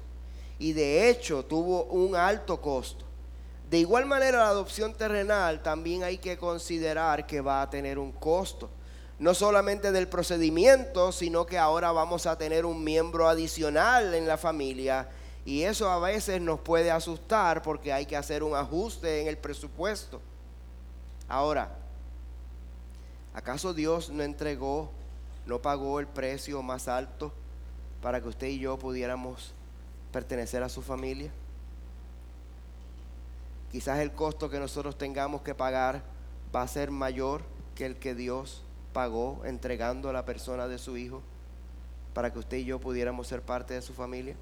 y 0.58 0.74
de 0.74 1.08
hecho 1.08 1.46
tuvo 1.46 1.84
un 1.84 2.14
alto 2.14 2.60
costo. 2.60 3.06
De 3.70 3.78
igual 3.78 4.04
manera 4.04 4.40
la 4.40 4.48
adopción 4.48 4.92
terrenal 4.92 5.62
también 5.62 6.04
hay 6.04 6.18
que 6.18 6.36
considerar 6.36 7.26
que 7.26 7.40
va 7.40 7.62
a 7.62 7.70
tener 7.70 7.98
un 7.98 8.12
costo. 8.12 8.68
No 9.18 9.32
solamente 9.32 9.92
del 9.92 10.08
procedimiento, 10.08 11.10
sino 11.10 11.46
que 11.46 11.56
ahora 11.56 11.90
vamos 11.90 12.26
a 12.26 12.36
tener 12.36 12.66
un 12.66 12.84
miembro 12.84 13.28
adicional 13.28 14.12
en 14.12 14.28
la 14.28 14.36
familia 14.36 15.08
y 15.44 15.62
eso 15.62 15.90
a 15.90 15.98
veces 15.98 16.40
nos 16.40 16.60
puede 16.60 16.90
asustar 16.90 17.62
porque 17.62 17.92
hay 17.92 18.06
que 18.06 18.16
hacer 18.16 18.42
un 18.42 18.54
ajuste 18.54 19.22
en 19.22 19.28
el 19.28 19.36
presupuesto. 19.36 20.20
Ahora, 21.28 21.76
¿acaso 23.34 23.74
Dios 23.74 24.10
no 24.10 24.22
entregó, 24.22 24.90
no 25.46 25.60
pagó 25.60 25.98
el 25.98 26.06
precio 26.06 26.62
más 26.62 26.86
alto 26.86 27.32
para 28.00 28.20
que 28.20 28.28
usted 28.28 28.46
y 28.48 28.60
yo 28.60 28.78
pudiéramos 28.78 29.52
pertenecer 30.12 30.62
a 30.62 30.68
su 30.68 30.80
familia? 30.80 31.32
Quizás 33.72 33.98
el 33.98 34.12
costo 34.12 34.48
que 34.48 34.60
nosotros 34.60 34.96
tengamos 34.96 35.42
que 35.42 35.54
pagar 35.54 36.02
va 36.54 36.62
a 36.62 36.68
ser 36.68 36.90
mayor 36.90 37.42
que 37.74 37.86
el 37.86 37.96
que 37.96 38.14
Dios 38.14 38.62
pagó 38.92 39.40
entregando 39.44 40.10
a 40.10 40.12
la 40.12 40.24
persona 40.24 40.68
de 40.68 40.78
su 40.78 40.96
hijo 40.96 41.22
para 42.14 42.32
que 42.32 42.38
usted 42.38 42.58
y 42.58 42.64
yo 42.64 42.78
pudiéramos 42.78 43.26
ser 43.26 43.40
parte 43.40 43.74
de 43.74 43.82
su 43.82 43.94
familia. 43.94 44.36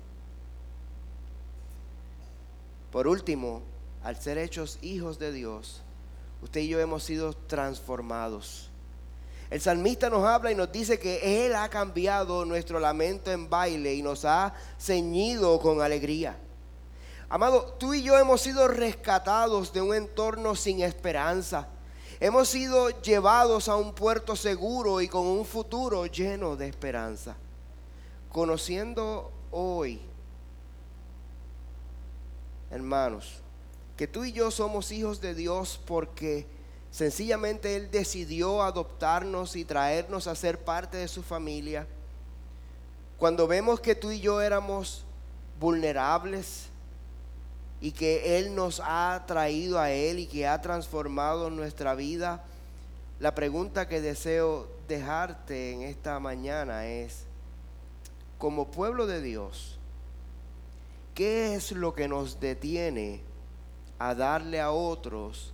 Por 2.91 3.07
último, 3.07 3.63
al 4.03 4.21
ser 4.21 4.39
hechos 4.39 4.79
hijos 4.83 5.19
de 5.19 5.33
Dios, 5.33 5.83
usted 6.43 6.61
y 6.61 6.69
yo 6.69 6.81
hemos 6.81 7.05
sido 7.05 7.35
transformados. 7.35 8.71
El 9.49 9.61
salmista 9.61 10.11
nos 10.11 10.25
habla 10.25 10.51
y 10.51 10.55
nos 10.55 10.71
dice 10.73 10.99
que 10.99 11.47
Él 11.47 11.55
ha 11.55 11.69
cambiado 11.69 12.45
nuestro 12.45 12.79
lamento 12.81 13.31
en 13.31 13.51
baile 13.51 13.95
y 13.95 14.03
nos 14.03 14.25
ha 14.25 14.55
ceñido 14.79 15.61
con 15.61 15.83
alegría. 15.83 16.37
Amado, 17.29 17.77
tú 17.79 17.95
y 17.95 18.03
yo 18.03 18.19
hemos 18.19 18.41
sido 18.41 18.67
rescatados 18.67 19.73
de 19.73 19.81
un 19.81 19.95
entorno 19.95 20.57
sin 20.57 20.83
esperanza. 20.83 21.69
Hemos 22.19 22.49
sido 22.49 22.91
llevados 23.03 23.69
a 23.69 23.77
un 23.77 23.93
puerto 23.93 24.35
seguro 24.35 25.01
y 25.01 25.09
con 25.09 25.27
un 25.27 25.45
futuro 25.45 26.07
lleno 26.07 26.57
de 26.57 26.69
esperanza. 26.69 27.37
Conociendo 28.31 29.33
hoy 29.53 30.01
hermanos, 32.71 33.43
que 33.97 34.07
tú 34.07 34.25
y 34.25 34.33
yo 34.33 34.51
somos 34.51 34.93
hijos 34.93 35.21
de 35.21 35.35
Dios 35.35 35.81
porque 35.87 36.47
sencillamente 36.91 37.77
Él 37.77 37.91
decidió 37.91 38.63
adoptarnos 38.63 39.57
y 39.57 39.65
traernos 39.65 40.27
a 40.27 40.35
ser 40.35 40.59
parte 40.65 40.97
de 40.97 41.09
su 41.09 41.23
familia. 41.23 41.87
Cuando 43.19 43.47
vemos 43.47 43.81
que 43.81 43.95
tú 43.95 44.11
y 44.11 44.21
yo 44.21 44.41
éramos 44.41 45.05
vulnerables 45.59 46.67
y 47.81 47.93
que 47.93 48.39
Él 48.39 48.55
nos 48.55 48.81
ha 48.85 49.25
traído 49.27 49.79
a 49.79 49.91
Él 49.91 50.21
y 50.21 50.27
que 50.27 50.47
ha 50.47 50.61
transformado 50.63 51.51
nuestra 51.51 51.95
vida, 51.95 52.45
la 53.19 53.35
pregunta 53.35 53.89
que 53.89 54.01
deseo 54.01 54.69
dejarte 54.89 55.73
en 55.73 55.83
esta 55.83 56.19
mañana 56.21 56.87
es, 56.87 57.25
como 58.39 58.71
pueblo 58.71 59.07
de 59.07 59.21
Dios, 59.21 59.80
¿Qué 61.21 61.55
es 61.55 61.73
lo 61.73 61.93
que 61.93 62.09
nos 62.09 62.41
detiene 62.41 63.21
a 63.99 64.15
darle 64.15 64.59
a 64.59 64.71
otros 64.71 65.53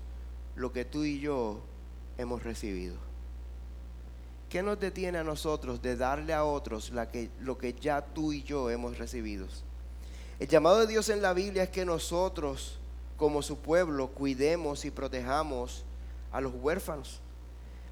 lo 0.54 0.72
que 0.72 0.84
tú 0.84 1.02
y 1.02 1.18
yo 1.18 1.58
hemos 2.18 2.44
recibido? 2.44 2.94
¿Qué 4.48 4.62
nos 4.62 4.78
detiene 4.78 5.18
a 5.18 5.24
nosotros 5.24 5.82
de 5.82 5.96
darle 5.96 6.34
a 6.34 6.44
otros 6.44 6.92
lo 7.40 7.58
que 7.58 7.74
ya 7.80 8.00
tú 8.00 8.32
y 8.32 8.44
yo 8.44 8.70
hemos 8.70 8.96
recibido? 8.96 9.48
El 10.38 10.46
llamado 10.46 10.78
de 10.78 10.86
Dios 10.86 11.08
en 11.08 11.20
la 11.20 11.32
Biblia 11.32 11.64
es 11.64 11.70
que 11.70 11.84
nosotros, 11.84 12.78
como 13.16 13.42
su 13.42 13.58
pueblo, 13.58 14.06
cuidemos 14.12 14.84
y 14.84 14.92
protejamos 14.92 15.82
a 16.30 16.40
los 16.40 16.52
huérfanos. 16.54 17.18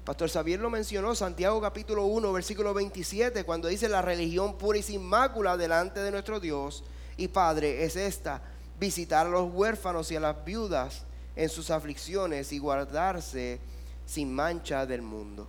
Pastor 0.05 0.29
Xavier 0.29 0.61
lo 0.61 0.69
mencionó, 0.69 1.13
Santiago 1.13 1.59
capítulo 1.59 2.05
1, 2.05 2.31
versículo 2.31 2.73
27, 2.73 3.43
cuando 3.43 3.67
dice 3.67 3.89
la 3.89 4.01
religión 4.01 4.57
pura 4.57 4.77
y 4.77 4.81
sin 4.81 5.03
mácula 5.03 5.57
delante 5.57 5.99
de 5.99 6.11
nuestro 6.11 6.39
Dios 6.39 6.85
y 7.17 7.27
Padre 7.27 7.83
es 7.83 7.95
esta, 7.95 8.41
visitar 8.79 9.27
a 9.27 9.29
los 9.29 9.53
huérfanos 9.53 10.11
y 10.11 10.15
a 10.15 10.19
las 10.19 10.43
viudas 10.43 11.03
en 11.35 11.49
sus 11.49 11.69
aflicciones 11.69 12.51
y 12.51 12.59
guardarse 12.59 13.59
sin 14.05 14.33
mancha 14.33 14.85
del 14.85 15.01
mundo. 15.01 15.47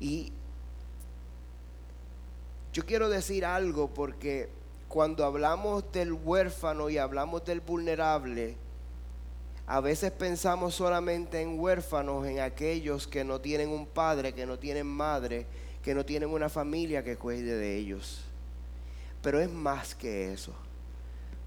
Y 0.00 0.32
yo 2.72 2.84
quiero 2.84 3.08
decir 3.08 3.44
algo 3.44 3.88
porque 3.88 4.48
cuando 4.88 5.24
hablamos 5.24 5.90
del 5.92 6.12
huérfano 6.12 6.90
y 6.90 6.98
hablamos 6.98 7.44
del 7.44 7.60
vulnerable, 7.60 8.56
a 9.66 9.80
veces 9.80 10.10
pensamos 10.10 10.74
solamente 10.74 11.40
en 11.40 11.58
huérfanos, 11.58 12.26
en 12.26 12.40
aquellos 12.40 13.06
que 13.06 13.24
no 13.24 13.40
tienen 13.40 13.70
un 13.70 13.86
padre, 13.86 14.34
que 14.34 14.44
no 14.44 14.58
tienen 14.58 14.86
madre, 14.86 15.46
que 15.82 15.94
no 15.94 16.04
tienen 16.04 16.30
una 16.30 16.48
familia 16.48 17.02
que 17.02 17.16
cuide 17.16 17.56
de 17.56 17.76
ellos. 17.76 18.24
Pero 19.24 19.40
es 19.40 19.50
más 19.50 19.94
que 19.94 20.34
eso. 20.34 20.52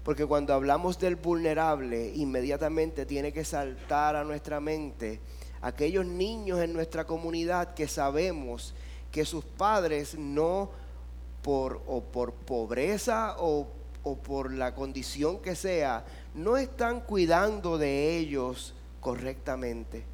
Porque 0.02 0.26
cuando 0.26 0.52
hablamos 0.52 0.98
del 0.98 1.14
vulnerable, 1.14 2.12
inmediatamente 2.16 3.06
tiene 3.06 3.32
que 3.32 3.44
saltar 3.44 4.16
a 4.16 4.24
nuestra 4.24 4.58
mente 4.58 5.20
aquellos 5.60 6.04
niños 6.04 6.58
en 6.58 6.72
nuestra 6.72 7.06
comunidad 7.06 7.74
que 7.74 7.86
sabemos 7.86 8.74
que 9.12 9.24
sus 9.24 9.44
padres 9.44 10.18
no 10.18 10.70
por 11.42 11.80
o 11.86 12.02
por 12.02 12.32
pobreza 12.32 13.36
o, 13.38 13.68
o 14.02 14.16
por 14.16 14.52
la 14.52 14.74
condición 14.74 15.38
que 15.38 15.54
sea, 15.54 16.04
no 16.34 16.56
están 16.56 17.00
cuidando 17.00 17.78
de 17.78 18.16
ellos 18.16 18.74
correctamente, 19.00 20.04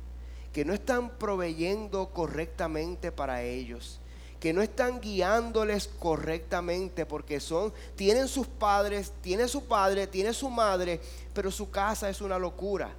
que 0.52 0.66
no 0.66 0.74
están 0.74 1.08
proveyendo 1.16 2.10
correctamente 2.10 3.10
para 3.10 3.42
ellos 3.42 4.00
que 4.40 4.52
no 4.52 4.62
están 4.62 5.00
guiándoles 5.00 5.88
correctamente 5.98 7.06
porque 7.06 7.40
son, 7.40 7.72
tienen 7.96 8.28
sus 8.28 8.46
padres, 8.46 9.12
tiene 9.22 9.48
su 9.48 9.64
padre, 9.64 10.06
tiene 10.06 10.32
su 10.32 10.50
madre, 10.50 11.00
pero 11.32 11.50
su 11.50 11.70
casa 11.70 12.08
es 12.10 12.20
una 12.20 12.38
locura. 12.38 12.90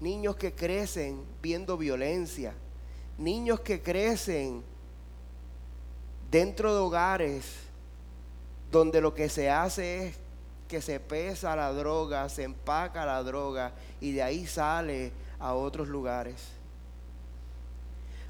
Niños 0.00 0.36
que 0.36 0.52
crecen 0.52 1.22
viendo 1.42 1.76
violencia, 1.76 2.54
niños 3.16 3.60
que 3.60 3.82
crecen 3.82 4.62
dentro 6.30 6.74
de 6.74 6.80
hogares 6.80 7.44
donde 8.70 9.00
lo 9.00 9.14
que 9.14 9.28
se 9.28 9.50
hace 9.50 10.08
es 10.08 10.16
que 10.68 10.82
se 10.82 11.00
pesa 11.00 11.56
la 11.56 11.72
droga, 11.72 12.28
se 12.28 12.42
empaca 12.42 13.06
la 13.06 13.22
droga 13.22 13.72
y 14.00 14.12
de 14.12 14.22
ahí 14.22 14.46
sale 14.46 15.12
a 15.38 15.54
otros 15.54 15.88
lugares. 15.88 16.57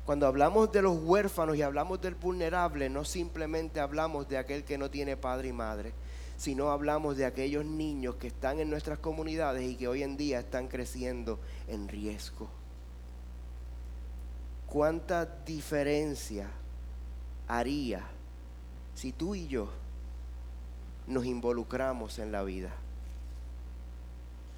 Cuando 0.08 0.26
hablamos 0.26 0.72
de 0.72 0.80
los 0.80 0.96
huérfanos 1.02 1.54
y 1.58 1.60
hablamos 1.60 2.00
del 2.00 2.14
vulnerable, 2.14 2.88
no 2.88 3.04
simplemente 3.04 3.78
hablamos 3.78 4.26
de 4.26 4.38
aquel 4.38 4.64
que 4.64 4.78
no 4.78 4.90
tiene 4.90 5.18
padre 5.18 5.48
y 5.48 5.52
madre, 5.52 5.92
sino 6.38 6.70
hablamos 6.70 7.18
de 7.18 7.26
aquellos 7.26 7.66
niños 7.66 8.14
que 8.14 8.28
están 8.28 8.58
en 8.58 8.70
nuestras 8.70 9.00
comunidades 9.00 9.68
y 9.68 9.76
que 9.76 9.86
hoy 9.86 10.02
en 10.02 10.16
día 10.16 10.38
están 10.40 10.68
creciendo 10.68 11.38
en 11.66 11.88
riesgo. 11.88 12.48
¿Cuánta 14.66 15.26
diferencia 15.26 16.48
haría 17.46 18.00
si 18.94 19.12
tú 19.12 19.34
y 19.34 19.46
yo 19.46 19.68
nos 21.06 21.26
involucramos 21.26 22.18
en 22.18 22.32
la 22.32 22.44
vida? 22.44 22.72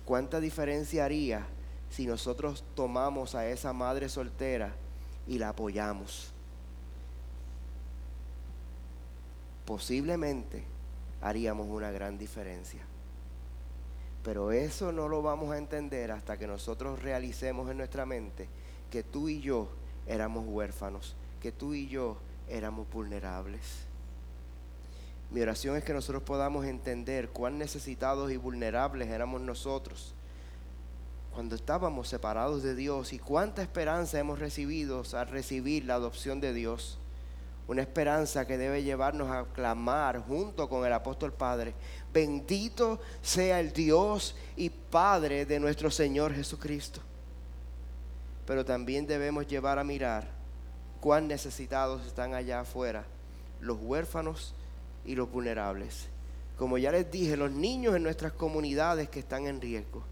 ¿Cuánta 0.04 0.38
diferencia 0.38 1.04
haría 1.04 1.44
si 1.90 2.06
nosotros 2.06 2.62
tomamos 2.76 3.34
a 3.34 3.48
esa 3.48 3.72
madre 3.72 4.08
soltera 4.08 4.76
y 5.30 5.38
la 5.38 5.50
apoyamos. 5.50 6.32
Posiblemente 9.64 10.64
haríamos 11.22 11.68
una 11.68 11.92
gran 11.92 12.18
diferencia. 12.18 12.80
Pero 14.24 14.50
eso 14.50 14.90
no 14.90 15.06
lo 15.06 15.22
vamos 15.22 15.52
a 15.52 15.58
entender 15.58 16.10
hasta 16.10 16.36
que 16.36 16.48
nosotros 16.48 17.00
realicemos 17.00 17.70
en 17.70 17.78
nuestra 17.78 18.04
mente 18.04 18.48
que 18.90 19.04
tú 19.04 19.28
y 19.28 19.40
yo 19.40 19.68
éramos 20.08 20.44
huérfanos, 20.48 21.14
que 21.40 21.52
tú 21.52 21.74
y 21.74 21.86
yo 21.86 22.16
éramos 22.48 22.90
vulnerables. 22.90 23.86
Mi 25.30 25.42
oración 25.42 25.76
es 25.76 25.84
que 25.84 25.94
nosotros 25.94 26.24
podamos 26.24 26.66
entender 26.66 27.28
cuán 27.28 27.56
necesitados 27.56 28.32
y 28.32 28.36
vulnerables 28.36 29.08
éramos 29.08 29.40
nosotros 29.40 30.12
cuando 31.34 31.54
estábamos 31.54 32.08
separados 32.08 32.62
de 32.62 32.74
Dios 32.74 33.12
y 33.12 33.18
cuánta 33.18 33.62
esperanza 33.62 34.18
hemos 34.18 34.38
recibido 34.38 35.02
al 35.12 35.28
recibir 35.28 35.84
la 35.84 35.94
adopción 35.94 36.40
de 36.40 36.52
Dios. 36.52 36.98
Una 37.68 37.82
esperanza 37.82 38.46
que 38.46 38.58
debe 38.58 38.82
llevarnos 38.82 39.30
a 39.30 39.44
clamar 39.52 40.20
junto 40.20 40.68
con 40.68 40.84
el 40.84 40.92
apóstol 40.92 41.32
Padre. 41.32 41.74
Bendito 42.12 43.00
sea 43.22 43.60
el 43.60 43.72
Dios 43.72 44.34
y 44.56 44.70
Padre 44.70 45.46
de 45.46 45.60
nuestro 45.60 45.90
Señor 45.90 46.34
Jesucristo. 46.34 47.00
Pero 48.44 48.64
también 48.64 49.06
debemos 49.06 49.46
llevar 49.46 49.78
a 49.78 49.84
mirar 49.84 50.26
cuán 51.00 51.28
necesitados 51.28 52.04
están 52.06 52.34
allá 52.34 52.60
afuera 52.60 53.04
los 53.60 53.78
huérfanos 53.80 54.54
y 55.04 55.14
los 55.14 55.30
vulnerables. 55.30 56.08
como 56.56 56.76
ya 56.76 56.92
les 56.92 57.10
dije, 57.10 57.38
los 57.38 57.50
niños 57.50 57.96
en 57.96 58.02
nuestras 58.02 58.32
comunidades 58.32 59.08
que 59.08 59.20
están 59.20 59.46
en 59.46 59.62
riesgo. 59.62 60.02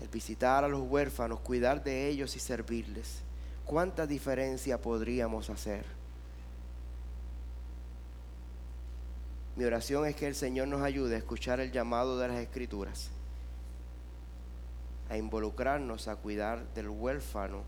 El 0.00 0.08
visitar 0.08 0.64
a 0.64 0.68
los 0.68 0.82
huérfanos, 0.82 1.40
cuidar 1.40 1.82
de 1.84 2.08
ellos 2.08 2.34
y 2.36 2.40
servirles. 2.40 3.20
¿Cuánta 3.64 4.06
diferencia 4.06 4.80
podríamos 4.80 5.50
hacer? 5.50 5.84
Mi 9.56 9.64
oración 9.64 10.04
es 10.06 10.16
que 10.16 10.26
el 10.26 10.34
Señor 10.34 10.68
nos 10.68 10.82
ayude 10.82 11.14
a 11.14 11.18
escuchar 11.18 11.60
el 11.60 11.70
llamado 11.70 12.18
de 12.18 12.28
las 12.28 12.38
Escrituras, 12.38 13.10
a 15.08 15.16
involucrarnos 15.16 16.08
a 16.08 16.16
cuidar 16.16 16.66
del 16.74 16.88
huérfano 16.88 17.62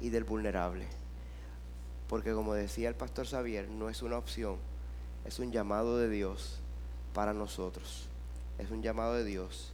y 0.00 0.10
del 0.10 0.22
vulnerable. 0.22 0.86
Porque 2.08 2.32
como 2.32 2.54
decía 2.54 2.88
el 2.88 2.94
pastor 2.94 3.26
Xavier, 3.26 3.68
no 3.68 3.88
es 3.88 4.02
una 4.02 4.18
opción, 4.18 4.56
es 5.24 5.40
un 5.40 5.50
llamado 5.50 5.98
de 5.98 6.08
Dios 6.08 6.60
para 7.12 7.32
nosotros. 7.32 8.08
Es 8.58 8.70
un 8.70 8.82
llamado 8.82 9.14
de 9.14 9.24
Dios 9.24 9.72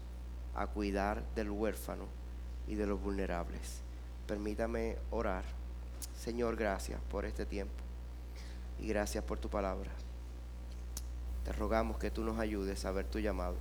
a 0.55 0.67
cuidar 0.67 1.23
del 1.35 1.51
huérfano 1.51 2.07
y 2.67 2.75
de 2.75 2.87
los 2.87 3.01
vulnerables. 3.01 3.81
Permítame 4.27 4.97
orar. 5.11 5.45
Señor, 6.17 6.57
gracias 6.57 7.01
por 7.11 7.25
este 7.25 7.47
tiempo 7.47 7.83
y 8.79 8.87
gracias 8.87 9.25
por 9.25 9.39
tu 9.39 9.49
palabra. 9.49 9.91
Te 11.45 11.53
rogamos 11.53 11.99
que 11.99 12.11
tú 12.11 12.23
nos 12.23 12.39
ayudes 12.39 12.85
a 12.85 12.93
ver 12.93 13.07
tu 13.07 13.19
llamado. 13.19 13.57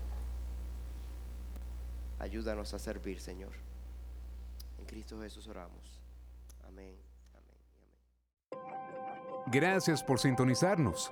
Ayúdanos 2.19 2.73
a 2.73 2.79
servir, 2.79 3.21
Señor. 3.21 3.53
En 4.79 4.85
Cristo 4.85 5.19
Jesús 5.21 5.47
oramos. 5.47 6.01
Amén. 6.67 6.95
Gracias 9.47 10.03
por 10.03 10.19
sintonizarnos. 10.19 11.11